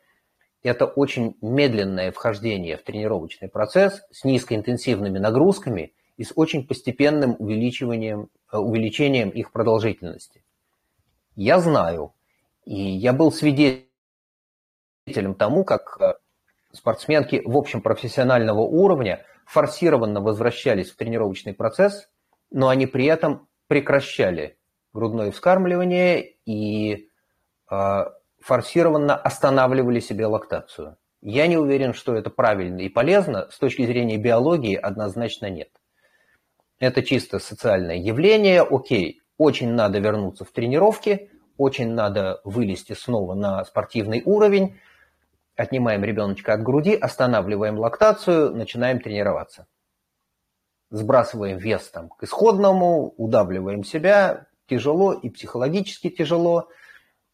[0.65, 8.29] это очень медленное вхождение в тренировочный процесс с низкоинтенсивными нагрузками и с очень постепенным увеличиванием,
[8.53, 10.45] э, увеличением их продолжительности.
[11.37, 12.13] Я знаю,
[12.65, 13.87] и я был свидетелем
[15.39, 16.15] тому, как э,
[16.73, 22.11] спортсменки в общем профессионального уровня форсированно возвращались в тренировочный процесс,
[22.51, 24.57] но они при этом прекращали
[24.93, 27.09] грудное вскармливание и
[27.71, 28.05] э,
[28.41, 30.97] форсированно останавливали себе лактацию.
[31.23, 33.49] Я не уверен, что это правильно и полезно.
[33.51, 35.69] С точки зрения биологии однозначно нет.
[36.79, 38.63] Это чисто социальное явление.
[38.63, 44.79] Окей, очень надо вернуться в тренировки, очень надо вылезти снова на спортивный уровень,
[45.57, 49.67] отнимаем ребеночка от груди, останавливаем лактацию, начинаем тренироваться.
[50.91, 56.69] Сбрасываем вес там к исходному, удавливаем себя, тяжело и психологически тяжело,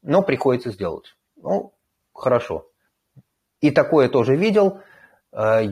[0.03, 1.15] но приходится сделать.
[1.37, 1.75] Ну,
[2.13, 2.69] хорошо.
[3.61, 4.81] И такое тоже видел.
[5.33, 5.63] А,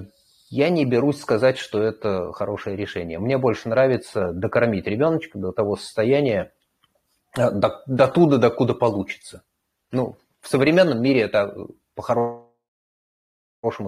[0.51, 3.19] я не берусь сказать, что это хорошее решение.
[3.19, 6.53] Мне больше нравится докормить ребеночка до того состояния,
[7.37, 9.43] а, до, до туда, докуда получится.
[9.91, 11.57] Ну, в современном мире это
[11.95, 12.51] по-хорошему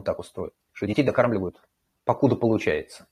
[0.05, 1.61] так устроено, что детей докармливают,
[2.05, 3.07] покуда получается.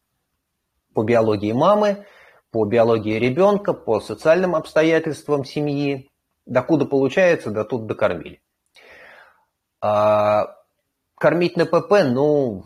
[0.94, 2.06] По биологии мамы,
[2.54, 6.08] по биологии ребенка, по социальным обстоятельствам семьи.
[6.46, 8.40] Докуда получается, до тут докормили.
[9.80, 10.54] А,
[11.16, 12.62] кормить на ПП, ну,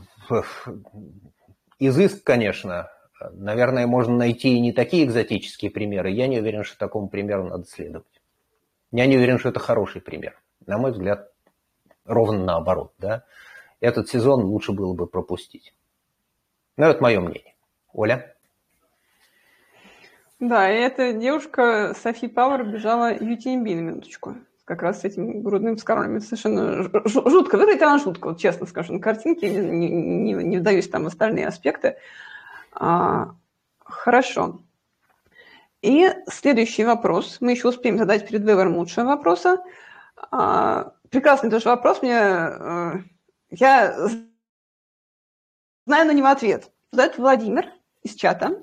[1.79, 2.91] изыск, конечно.
[3.33, 6.11] Наверное, можно найти и не такие экзотические примеры.
[6.11, 8.21] Я не уверен, что такому примеру надо следовать.
[8.93, 10.39] Я не уверен, что это хороший пример.
[10.67, 11.33] На мой взгляд,
[12.05, 12.93] ровно наоборот.
[12.99, 13.25] Да?
[13.81, 15.73] Этот сезон лучше было бы пропустить.
[16.77, 17.55] Но это мое мнение.
[17.95, 18.35] Оля?
[20.41, 24.37] Да, и эта девушка, Софи Пауэр, бежала UTMB на минуточку.
[24.65, 26.21] Как раз с этим грудным вскармливанием.
[26.21, 27.57] Совершенно жутко.
[27.57, 28.93] Выглядит она жутко, вот честно скажу.
[28.93, 31.97] На картинке не, не, не вдаюсь там остальные аспекты.
[32.73, 33.35] А,
[33.85, 34.61] хорошо.
[35.83, 37.39] И следующий вопрос.
[37.41, 39.65] Мы еще успеем задать перед выбором лучшего вопроса.
[40.31, 42.03] А, прекрасный тоже вопрос.
[42.03, 42.93] Мне, э,
[43.51, 44.09] я
[45.87, 46.71] знаю на него ответ.
[46.93, 47.73] Задает Владимир
[48.03, 48.63] из чата.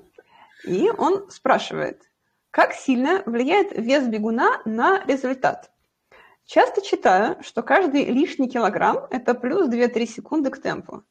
[0.64, 2.02] И он спрашивает,
[2.50, 5.70] как сильно влияет вес бегуна на результат?
[6.46, 11.02] Часто читаю, что каждый лишний килограмм– это плюс 2-3 секунды к темпу.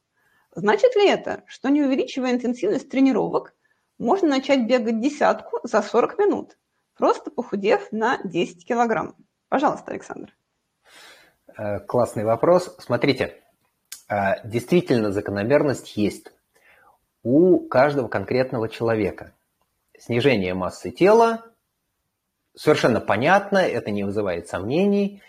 [0.54, 3.54] Значит ли это, что не увеличивая интенсивность тренировок,
[3.98, 6.56] можно начать бегать десятку за 40 минут,
[6.96, 9.14] просто похудев на 10 килограмм?
[9.48, 10.34] Пожалуйста, Александр.
[11.56, 12.74] Э, классный вопрос.
[12.78, 13.42] Смотрите,
[14.08, 16.32] э, действительно закономерность есть
[17.22, 19.34] у каждого конкретного человека.
[19.98, 21.44] Снижение массы тела
[22.56, 25.22] совершенно понятно, это не вызывает сомнений.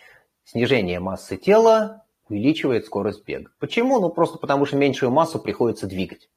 [0.44, 3.52] Снижение массы тела увеличивает скорость бега.
[3.60, 4.00] Почему?
[4.00, 6.30] Ну, просто потому что меньшую массу приходится двигать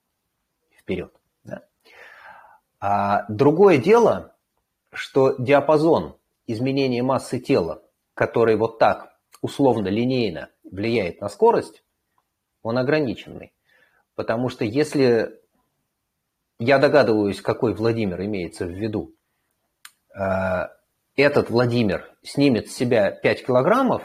[0.76, 1.12] вперед.
[1.44, 1.62] Да?
[2.80, 4.34] А другое дело,
[4.92, 6.16] что диапазон
[6.46, 7.82] изменения массы тела,
[8.14, 11.82] который вот так условно-линейно влияет на скорость,
[12.62, 13.52] он ограниченный.
[14.14, 15.39] Потому что если,
[16.60, 19.14] я догадываюсь, какой Владимир имеется в виду,
[20.14, 20.70] а,
[21.16, 24.02] этот Владимир снимет с себя 5 килограммов,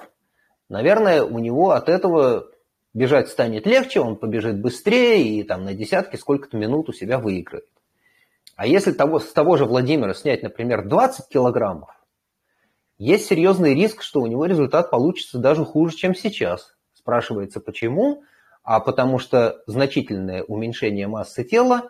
[0.69, 2.47] наверное, у него от этого
[2.93, 7.67] бежать станет легче, он побежит быстрее и там на десятки сколько-то минут у себя выиграет.
[8.55, 11.89] А если того, с того же Владимира снять, например, 20 килограммов,
[12.97, 16.73] есть серьезный риск, что у него результат получится даже хуже, чем сейчас.
[16.93, 18.23] Спрашивается, почему?
[18.63, 21.89] А потому что значительное уменьшение массы тела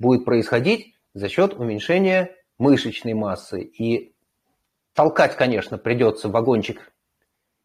[0.00, 3.62] будет происходить за счет уменьшения мышечной массы.
[3.62, 4.12] И
[4.94, 6.92] толкать, конечно, придется вагончик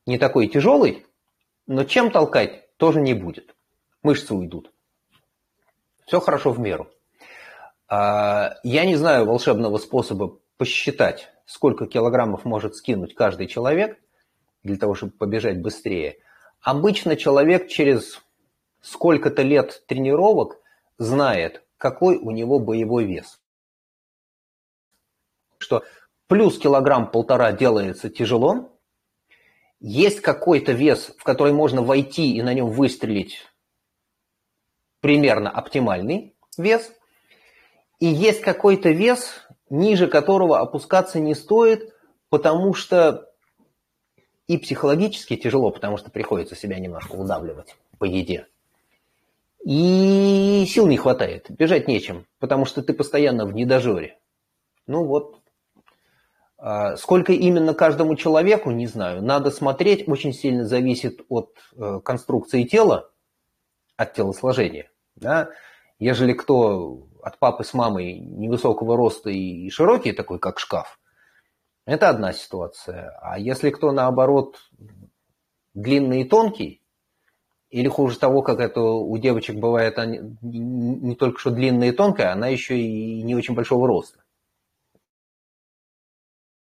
[0.05, 1.07] не такой тяжелый,
[1.65, 3.55] но чем толкать тоже не будет.
[4.03, 4.71] Мышцы уйдут.
[6.05, 6.87] Все хорошо в меру.
[7.87, 13.99] А, я не знаю волшебного способа посчитать, сколько килограммов может скинуть каждый человек
[14.63, 16.17] для того, чтобы побежать быстрее.
[16.61, 18.21] Обычно человек через
[18.81, 20.59] сколько-то лет тренировок
[20.97, 23.39] знает, какой у него боевой вес
[25.65, 25.83] что
[26.27, 28.77] плюс килограмм-полтора делается тяжело,
[29.79, 33.45] есть какой-то вес, в который можно войти и на нем выстрелить
[35.01, 36.91] примерно оптимальный вес,
[37.99, 41.93] и есть какой-то вес, ниже которого опускаться не стоит,
[42.29, 43.31] потому что
[44.47, 48.47] и психологически тяжело, потому что приходится себя немножко удавливать по еде.
[49.65, 54.19] И сил не хватает, бежать нечем, потому что ты постоянно в недожоре.
[54.85, 55.41] Ну вот,
[56.57, 59.23] а, сколько именно каждому человеку, не знаю.
[59.23, 63.09] Надо смотреть, очень сильно зависит от э, конструкции тела,
[63.97, 64.91] от телосложения.
[65.15, 65.49] Да?
[65.97, 70.99] Ежели кто от папы с мамой невысокого роста и широкий, такой как шкаф,
[71.87, 73.17] это одна ситуация.
[73.19, 74.57] А если кто наоборот
[75.73, 76.84] длинный и тонкий,
[77.75, 79.97] или хуже того, как это у девочек бывает,
[80.41, 84.25] не только что длинная и тонкая, она еще и не очень большого роста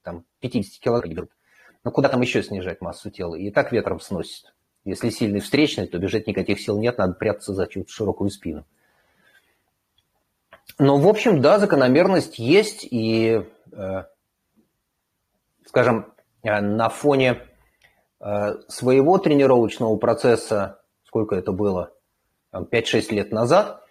[0.05, 1.29] там 50 килограмм.
[1.83, 3.35] Но куда там еще снижать массу тела?
[3.35, 4.55] И так ветром сносит.
[4.85, 8.65] Если сильный встречный, то бежать никаких сил нет, надо прятаться за чью-то широкую спину.
[10.79, 13.43] Но, в общем, да, закономерность есть, и,
[13.73, 14.03] э,
[15.67, 16.13] скажем,
[16.43, 17.41] э, на фоне
[18.21, 20.81] э, своего тренировочного процесса,
[21.15, 21.93] сколько это было,
[22.53, 23.85] 5-6 лет назад,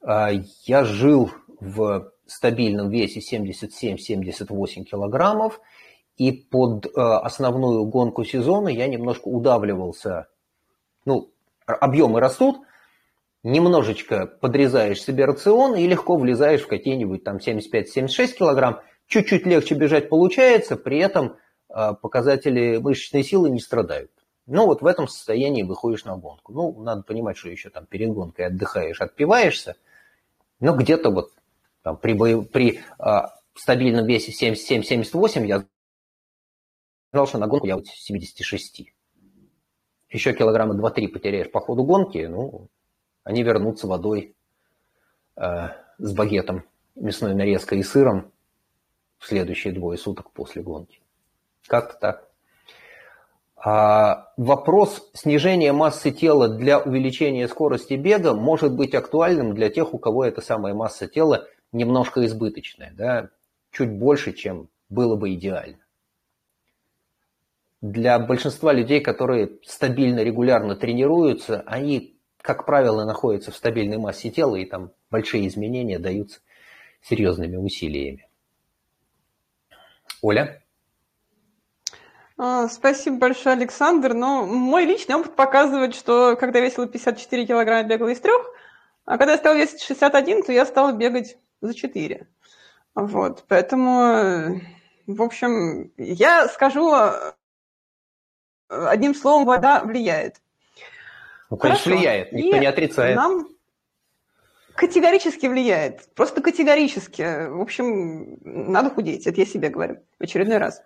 [0.00, 0.30] э,
[0.64, 5.60] я жил в стабильном весе 77-78 килограммов,
[6.16, 10.28] и под э, основную гонку сезона я немножко удавливался.
[11.04, 11.32] Ну,
[11.66, 12.56] объемы растут,
[13.42, 18.80] немножечко подрезаешь себе рацион и легко влезаешь в какие-нибудь там 75-76 килограмм.
[19.06, 21.36] Чуть-чуть легче бежать получается, при этом
[21.68, 24.10] э, показатели мышечной силы не страдают.
[24.46, 26.52] Ну, вот в этом состоянии выходишь на гонку.
[26.52, 29.76] Ну, надо понимать, что еще там перед гонкой отдыхаешь, отпиваешься,
[30.60, 31.32] но где-то вот
[31.82, 35.64] там, при, при а, стабильном весе 77-78 я
[37.12, 38.92] знал, что на гонку я вот 76.
[40.10, 42.68] Еще килограмма 2-3 потеряешь по ходу гонки, ну,
[43.24, 44.36] они вернутся водой
[45.36, 45.68] э,
[45.98, 46.64] с багетом,
[46.94, 48.30] мясной нарезкой и сыром
[49.18, 51.00] в следующие двое суток после гонки.
[51.66, 52.30] Как-то так.
[53.64, 59.98] А вопрос снижения массы тела для увеличения скорости бега может быть актуальным для тех, у
[59.98, 63.30] кого эта самая масса тела немножко избыточное, да,
[63.72, 65.78] чуть больше, чем было бы идеально.
[67.80, 74.56] Для большинства людей, которые стабильно, регулярно тренируются, они как правило, находится в стабильной массе тела,
[74.56, 76.40] и там большие изменения даются
[77.00, 78.28] серьезными усилиями.
[80.20, 80.62] Оля?
[82.36, 84.14] А, спасибо большое, Александр.
[84.14, 88.44] Но мой личный опыт показывает, что когда я весила 54 килограмма, я бегала из трех,
[89.04, 92.26] а когда я стала весить 61, то я стала бегать за 4.
[92.94, 94.60] Вот, поэтому,
[95.06, 97.32] в общем, я скажу э,
[98.68, 100.40] одним словом, вода влияет.
[101.50, 101.98] Ну, конечно, Хорошо.
[101.98, 103.16] влияет, никто И не отрицает.
[103.16, 103.48] Нам
[104.74, 107.48] категорически влияет, просто категорически.
[107.48, 110.82] В общем, надо худеть, это я себе говорю в очередной раз.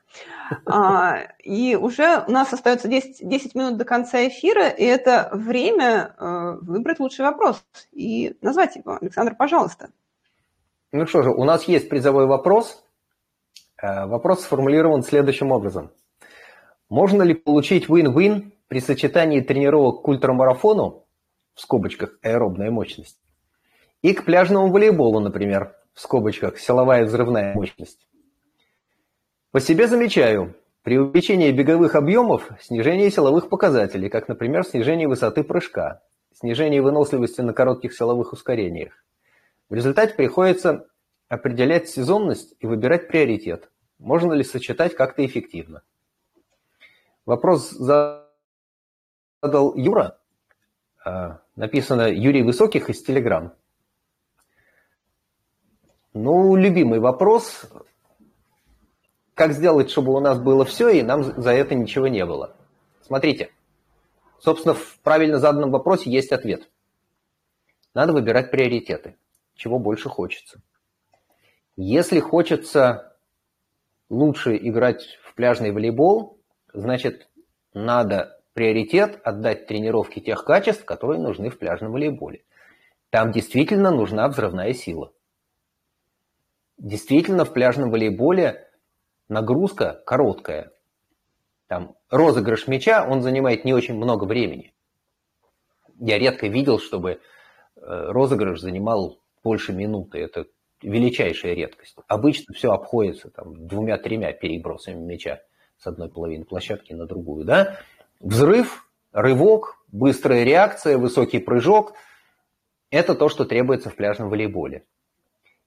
[0.67, 6.15] А, и уже у нас остается 10, 10 минут до конца эфира, и это время
[6.19, 8.99] э, выбрать лучший вопрос и назвать его.
[9.01, 9.91] Александр, пожалуйста.
[10.93, 12.85] Ну что же, у нас есть призовой вопрос.
[13.83, 15.91] Э, вопрос сформулирован следующим образом.
[16.89, 21.05] Можно ли получить win-win при сочетании тренировок к ультрамарафону,
[21.55, 23.19] в скобочках аэробная мощность,
[24.03, 28.07] и к пляжному волейболу, например, в скобочках силовая взрывная мощность?
[29.51, 36.03] По себе замечаю, при увеличении беговых объемов снижение силовых показателей, как, например, снижение высоты прыжка,
[36.33, 39.05] снижение выносливости на коротких силовых ускорениях.
[39.69, 40.87] В результате приходится
[41.29, 43.71] определять сезонность и выбирать приоритет.
[43.99, 45.83] Можно ли сочетать как-то эффективно?
[47.27, 48.25] Вопрос задал
[49.75, 50.19] Юра.
[51.05, 53.53] А, написано Юрий Высоких из Телеграм.
[56.15, 57.63] Ну, любимый вопрос.
[59.35, 62.57] Как сделать, чтобы у нас было все, и нам за это ничего не было?
[63.03, 63.51] Смотрите.
[64.41, 66.69] Собственно, в правильно заданном вопросе есть ответ.
[67.95, 69.17] Надо выбирать приоритеты
[69.59, 70.63] чего больше хочется.
[71.77, 73.17] Если хочется
[74.09, 76.41] лучше играть в пляжный волейбол,
[76.73, 77.29] значит,
[77.75, 82.45] надо приоритет отдать тренировке тех качеств, которые нужны в пляжном волейболе.
[83.11, 85.13] Там действительно нужна взрывная сила.
[86.79, 88.69] Действительно, в пляжном волейболе
[89.29, 90.71] нагрузка короткая.
[91.67, 94.73] Там розыгрыш мяча, он занимает не очень много времени.
[95.99, 97.19] Я редко видел, чтобы э,
[97.77, 100.19] розыгрыш занимал больше минуты.
[100.19, 100.47] Это
[100.81, 101.97] величайшая редкость.
[102.07, 105.41] Обычно все обходится там, двумя-тремя перебросами мяча
[105.77, 107.45] с одной половины площадки на другую.
[107.45, 107.79] Да?
[108.21, 111.95] Взрыв, рывок, быстрая реакция, высокий прыжок–
[112.91, 114.85] это то, что требуется в пляжном волейболе.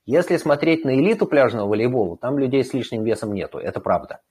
[0.06, 4.22] Если смотреть на элиту пляжного волейбола, там людей с лишним весом нету, это правда.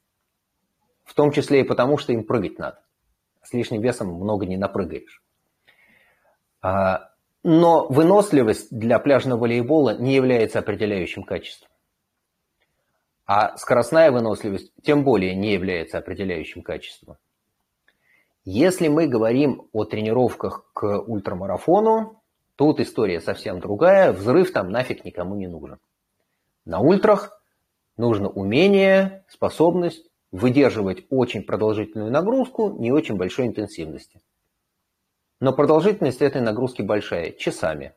[1.05, 2.83] В том числе и потому, что им прыгать надо.
[3.43, 5.23] С лишним весом много не напрыгаешь.
[6.63, 7.11] А
[7.43, 11.71] но выносливость для пляжного волейбола не является определяющим качеством.
[13.25, 17.17] А скоростная выносливость тем более не является определяющим качеством.
[18.45, 22.20] Если мы говорим о тренировках к ультрамарафону,
[22.61, 25.79] тут история совсем другая, взрыв там нафиг никому не нужен.
[26.67, 27.43] На ультрах
[27.97, 34.21] нужно умение, способность выдерживать очень продолжительную нагрузку не очень большой интенсивности.
[35.41, 37.95] Но продолжительность этой нагрузки большая, часами.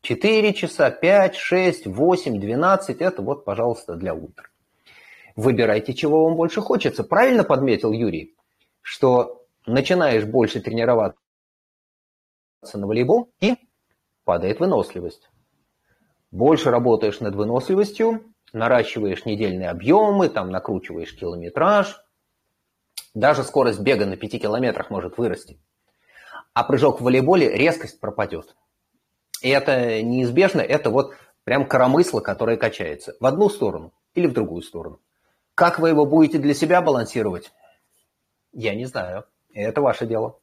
[0.00, 4.46] 4 часа, 5, 6, 8, 12– это вот, пожалуйста, для утра.
[5.36, 7.04] Выбирайте, чего вам больше хочется.
[7.04, 8.34] Правильно подметил Юрий,
[8.80, 11.18] что начинаешь больше тренироваться
[12.72, 13.56] на волейбол и
[14.26, 15.30] падает выносливость.
[16.30, 21.98] Больше работаешь над выносливостью, наращиваешь недельные объемы, там накручиваешь километраж.
[23.14, 25.58] Даже скорость бега на 5 километрах может вырасти
[26.56, 28.56] а прыжок в волейболе резкость пропадет.
[29.42, 31.14] И это неизбежно, это вот
[31.44, 34.98] прям коромысло, которое качается в одну сторону или в другую сторону.
[35.54, 37.52] Как вы его будете для себя балансировать?
[38.52, 39.24] Я не знаю.
[39.52, 40.38] Это ваше дело.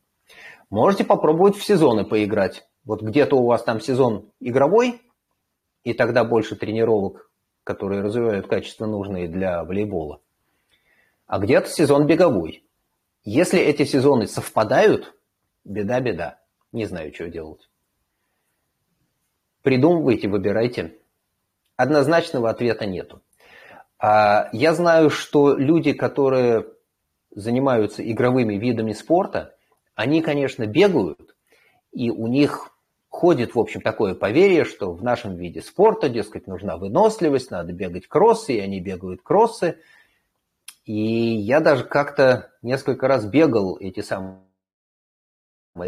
[0.70, 2.64] Можете попробовать в сезоны поиграть.
[2.86, 5.02] Вот где-то у вас там сезон игровой,
[5.84, 7.30] и тогда больше тренировок,
[7.64, 10.22] которые развивают качество нужные для волейбола.
[11.28, 12.64] А где-то сезон беговой.
[13.24, 15.14] Если эти сезоны совпадают,
[15.64, 16.40] Беда-беда.
[16.72, 17.70] Не знаю, что делать.
[19.62, 20.98] Придумывайте, выбирайте.
[21.78, 23.22] Однозначного ответа нету.
[23.98, 26.68] А я знаю, что люди, которые
[27.32, 29.56] занимаются игровыми видами спорта,
[29.96, 31.36] они, конечно, бегают,
[31.94, 32.73] и у них
[33.14, 38.08] ходит, в общем, такое поверье, что в нашем виде спорта, дескать, нужна выносливость, надо бегать
[38.08, 39.78] кроссы, и они бегают кроссы.
[40.84, 44.42] И я даже как-то несколько раз бегал эти самые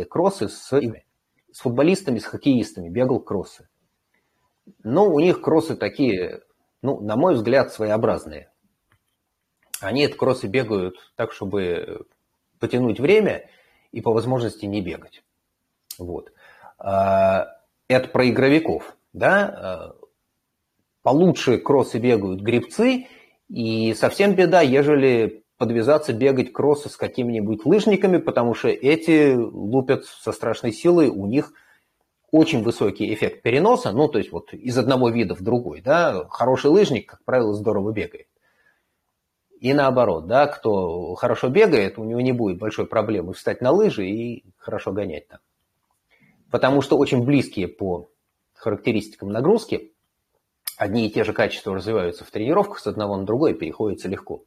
[0.07, 3.67] кроссы с, с футболистами, с хоккеистами, бегал кроссы.
[4.83, 6.43] Но у них кроссы такие,
[6.83, 8.51] ну, на мой взгляд, своеобразные.
[9.81, 12.05] Они это кроссы бегают так, чтобы
[12.59, 13.49] потянуть время
[13.91, 15.23] и по возможности не бегать.
[15.97, 16.31] Вот.
[16.77, 17.57] Это
[17.87, 18.95] про игровиков.
[19.13, 19.93] Да?
[21.01, 23.07] Получше кроссы бегают грибцы,
[23.47, 30.31] и совсем беда, ежели подвязаться бегать кроссы с какими-нибудь лыжниками, потому что эти лупят со
[30.31, 31.53] страшной силой, у них
[32.31, 36.71] очень высокий эффект переноса, ну, то есть вот из одного вида в другой, да, хороший
[36.71, 38.27] лыжник, как правило, здорово бегает.
[39.61, 44.05] И наоборот, да, кто хорошо бегает, у него не будет большой проблемы встать на лыжи
[44.07, 45.39] и хорошо гонять там.
[46.51, 48.09] Потому что очень близкие по
[48.53, 49.93] характеристикам нагрузки,
[50.77, 54.43] одни и те же качества развиваются в тренировках, с одного на другое переходится легко.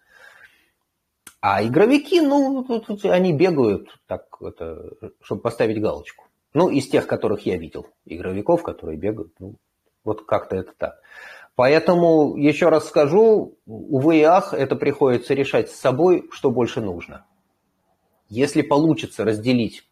[1.41, 2.67] А игровики, ну,
[3.05, 4.91] они бегают так, это,
[5.21, 6.25] чтобы поставить галочку.
[6.55, 9.55] Ну, из тех, которых я видел, игровиков, которые бегают, ну,
[10.03, 11.01] вот как-то это так.
[11.55, 17.27] Поэтому, еще раз скажу, увы и ах, это приходится решать с собой, что больше нужно.
[18.29, 19.88] Если получится разделить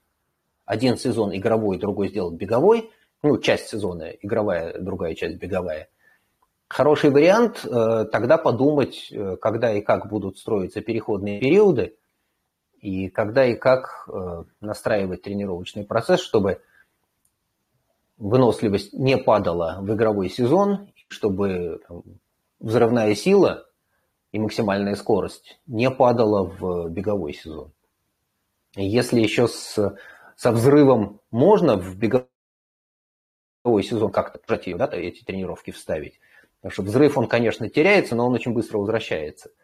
[0.67, 2.91] один сезон игровой, другой сделать беговой,
[3.23, 5.89] ну, часть сезона игровая, другая часть беговая,
[6.69, 11.97] хороший вариант э, тогда подумать, э, когда и как будут строиться переходные периоды,
[12.81, 16.61] и когда и как э, настраивать тренировочный процесс, чтобы
[18.19, 21.81] выносливость не падала в игровой сезон, чтобы
[22.59, 23.67] взрывная сила
[24.33, 27.73] и максимальная скорость не падала в беговой сезон.
[28.75, 29.97] Если еще с,
[30.37, 32.29] со взрывом можно в беговой
[33.83, 36.21] сезон как-то ее, да, эти тренировки вставить,
[36.61, 39.51] потому что взрыв, он, конечно, теряется, но он очень быстро возвращается–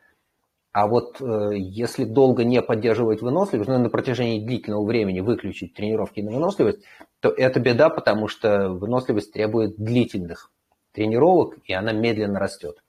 [0.73, 6.20] а вот э, если долго не поддерживать выносливость, ну, на протяжении длительного времени выключить тренировки
[6.20, 6.83] на выносливость,
[7.20, 10.51] то это беда, потому что выносливость требует длительных
[10.93, 12.83] тренировок, и она медленно растет.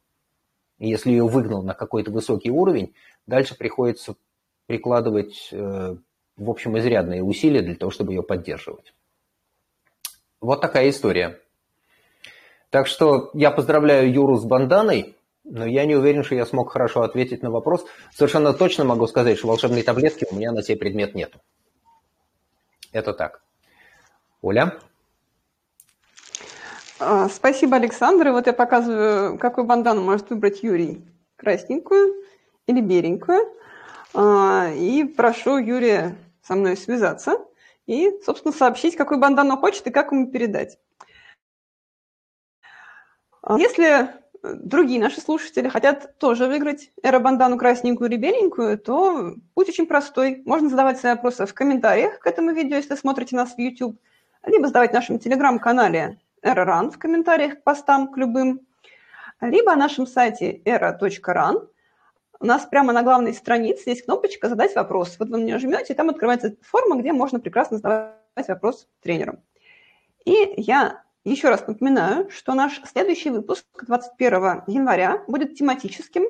[0.79, 2.93] И если ее выгнал на какой-то высокий уровень,
[3.27, 4.15] дальше приходится
[4.65, 5.97] прикладывать, э,
[6.38, 8.93] в общем, изрядные усилия для того, чтобы ее поддерживать.
[10.41, 11.39] Вот такая история.
[12.69, 15.15] Так что я поздравляю Юру с банданой.
[15.45, 17.86] Но я не уверен, что я смог хорошо ответить на вопрос.
[18.13, 21.34] Совершенно точно могу сказать, что волшебной таблетки у меня на сей предмет нет.
[22.93, 23.41] Это так.
[24.41, 24.79] Оля?
[26.99, 28.29] А, спасибо, Александр.
[28.29, 31.03] И вот я показываю, какую бандану может выбрать Юрий.
[31.36, 32.23] Красненькую
[32.67, 33.53] или беленькую.
[34.13, 37.37] А, и прошу Юрия со мной связаться
[37.85, 40.77] и, собственно, сообщить, какую бандану хочет и как ему передать.
[43.41, 44.09] А, если
[44.43, 50.41] другие наши слушатели хотят тоже выиграть эробандану красненькую или беленькую, то путь очень простой.
[50.45, 53.97] Можно задавать свои вопросы в комментариях к этому видео, если смотрите нас в YouTube,
[54.45, 58.61] либо задавать в нашем телеграм-канале ERA.run в комментариях к постам к любым,
[59.39, 61.67] либо на нашем сайте era.run.
[62.43, 65.15] У нас прямо на главной странице есть кнопочка «Задать вопрос».
[65.17, 69.39] Вот вы на нее жмете, и там открывается форма, где можно прекрасно задавать вопрос тренерам.
[70.25, 76.23] И я еще раз напоминаю, что наш следующий выпуск 21 января будет тематическим.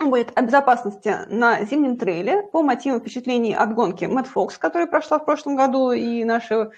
[0.00, 4.86] Он будет о безопасности на зимнем трейле по мотивам впечатлений от гонки Мэтт Фокс, которая
[4.86, 6.70] прошла в прошлом году, и наши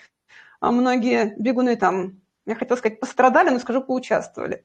[0.58, 4.64] а, многие бегуны там, я хотела сказать, пострадали, но скажу, поучаствовали.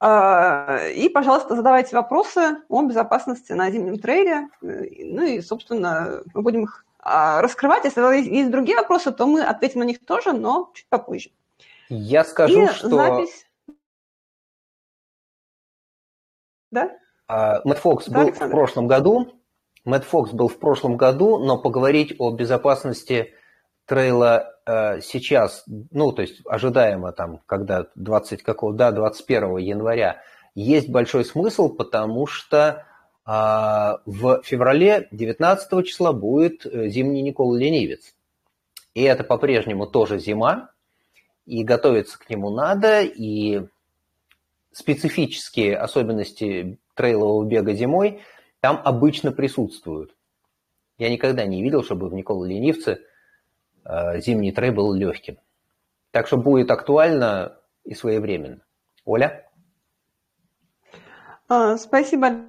[0.00, 4.48] А, и, пожалуйста, задавайте вопросы о безопасности на зимнем трейле.
[4.60, 7.84] Ну и, собственно, мы будем их а, раскрывать.
[7.84, 11.30] Если есть другие вопросы, то мы ответим на них тоже, но чуть попозже.
[11.88, 12.90] Я скажу, И что...
[12.90, 13.46] запись...
[16.70, 16.90] Да?
[17.26, 18.54] А, Мэтт Фокс да, был Александр?
[18.54, 19.32] в прошлом году.
[19.84, 23.32] Мэтт Фокс был в прошлом году, но поговорить о безопасности
[23.88, 30.22] трейла э, сейчас, ну, то есть ожидаемо там, когда 20 какого, да, 21 января,
[30.54, 32.84] есть большой смысл, потому что
[33.26, 33.30] э,
[34.04, 38.14] в феврале 19 числа будет э, зимний Никола Ленивец.
[38.92, 40.70] И это по-прежнему тоже зима,
[41.46, 43.66] и готовиться к нему надо, и
[44.72, 48.20] специфические особенности трейлового бега зимой
[48.60, 50.14] там обычно присутствуют.
[50.98, 53.00] Я никогда не видел, чтобы в Никола Ленивце
[54.16, 55.38] зимний трей был легким.
[56.10, 58.60] Так что будет актуально и своевременно.
[59.04, 59.48] Оля?
[61.48, 62.46] А, спасибо,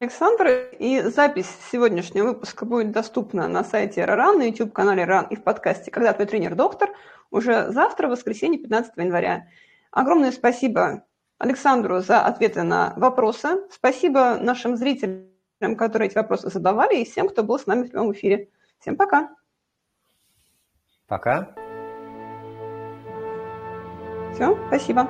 [0.00, 0.70] Александр.
[0.78, 5.90] И запись сегодняшнего выпуска будет доступна на сайте РАН, на YouTube-канале РАН и в подкасте
[5.90, 6.90] «Когда твой тренер доктор»
[7.30, 9.46] уже завтра, воскресенье, 15 января.
[9.90, 11.04] Огромное спасибо
[11.38, 13.66] Александру за ответы на вопросы.
[13.70, 18.12] Спасибо нашим зрителям, которые эти вопросы задавали, и всем, кто был с нами в прямом
[18.12, 18.48] эфире.
[18.80, 19.30] Всем пока.
[21.12, 21.46] Пока.
[24.32, 25.06] Все, спасибо.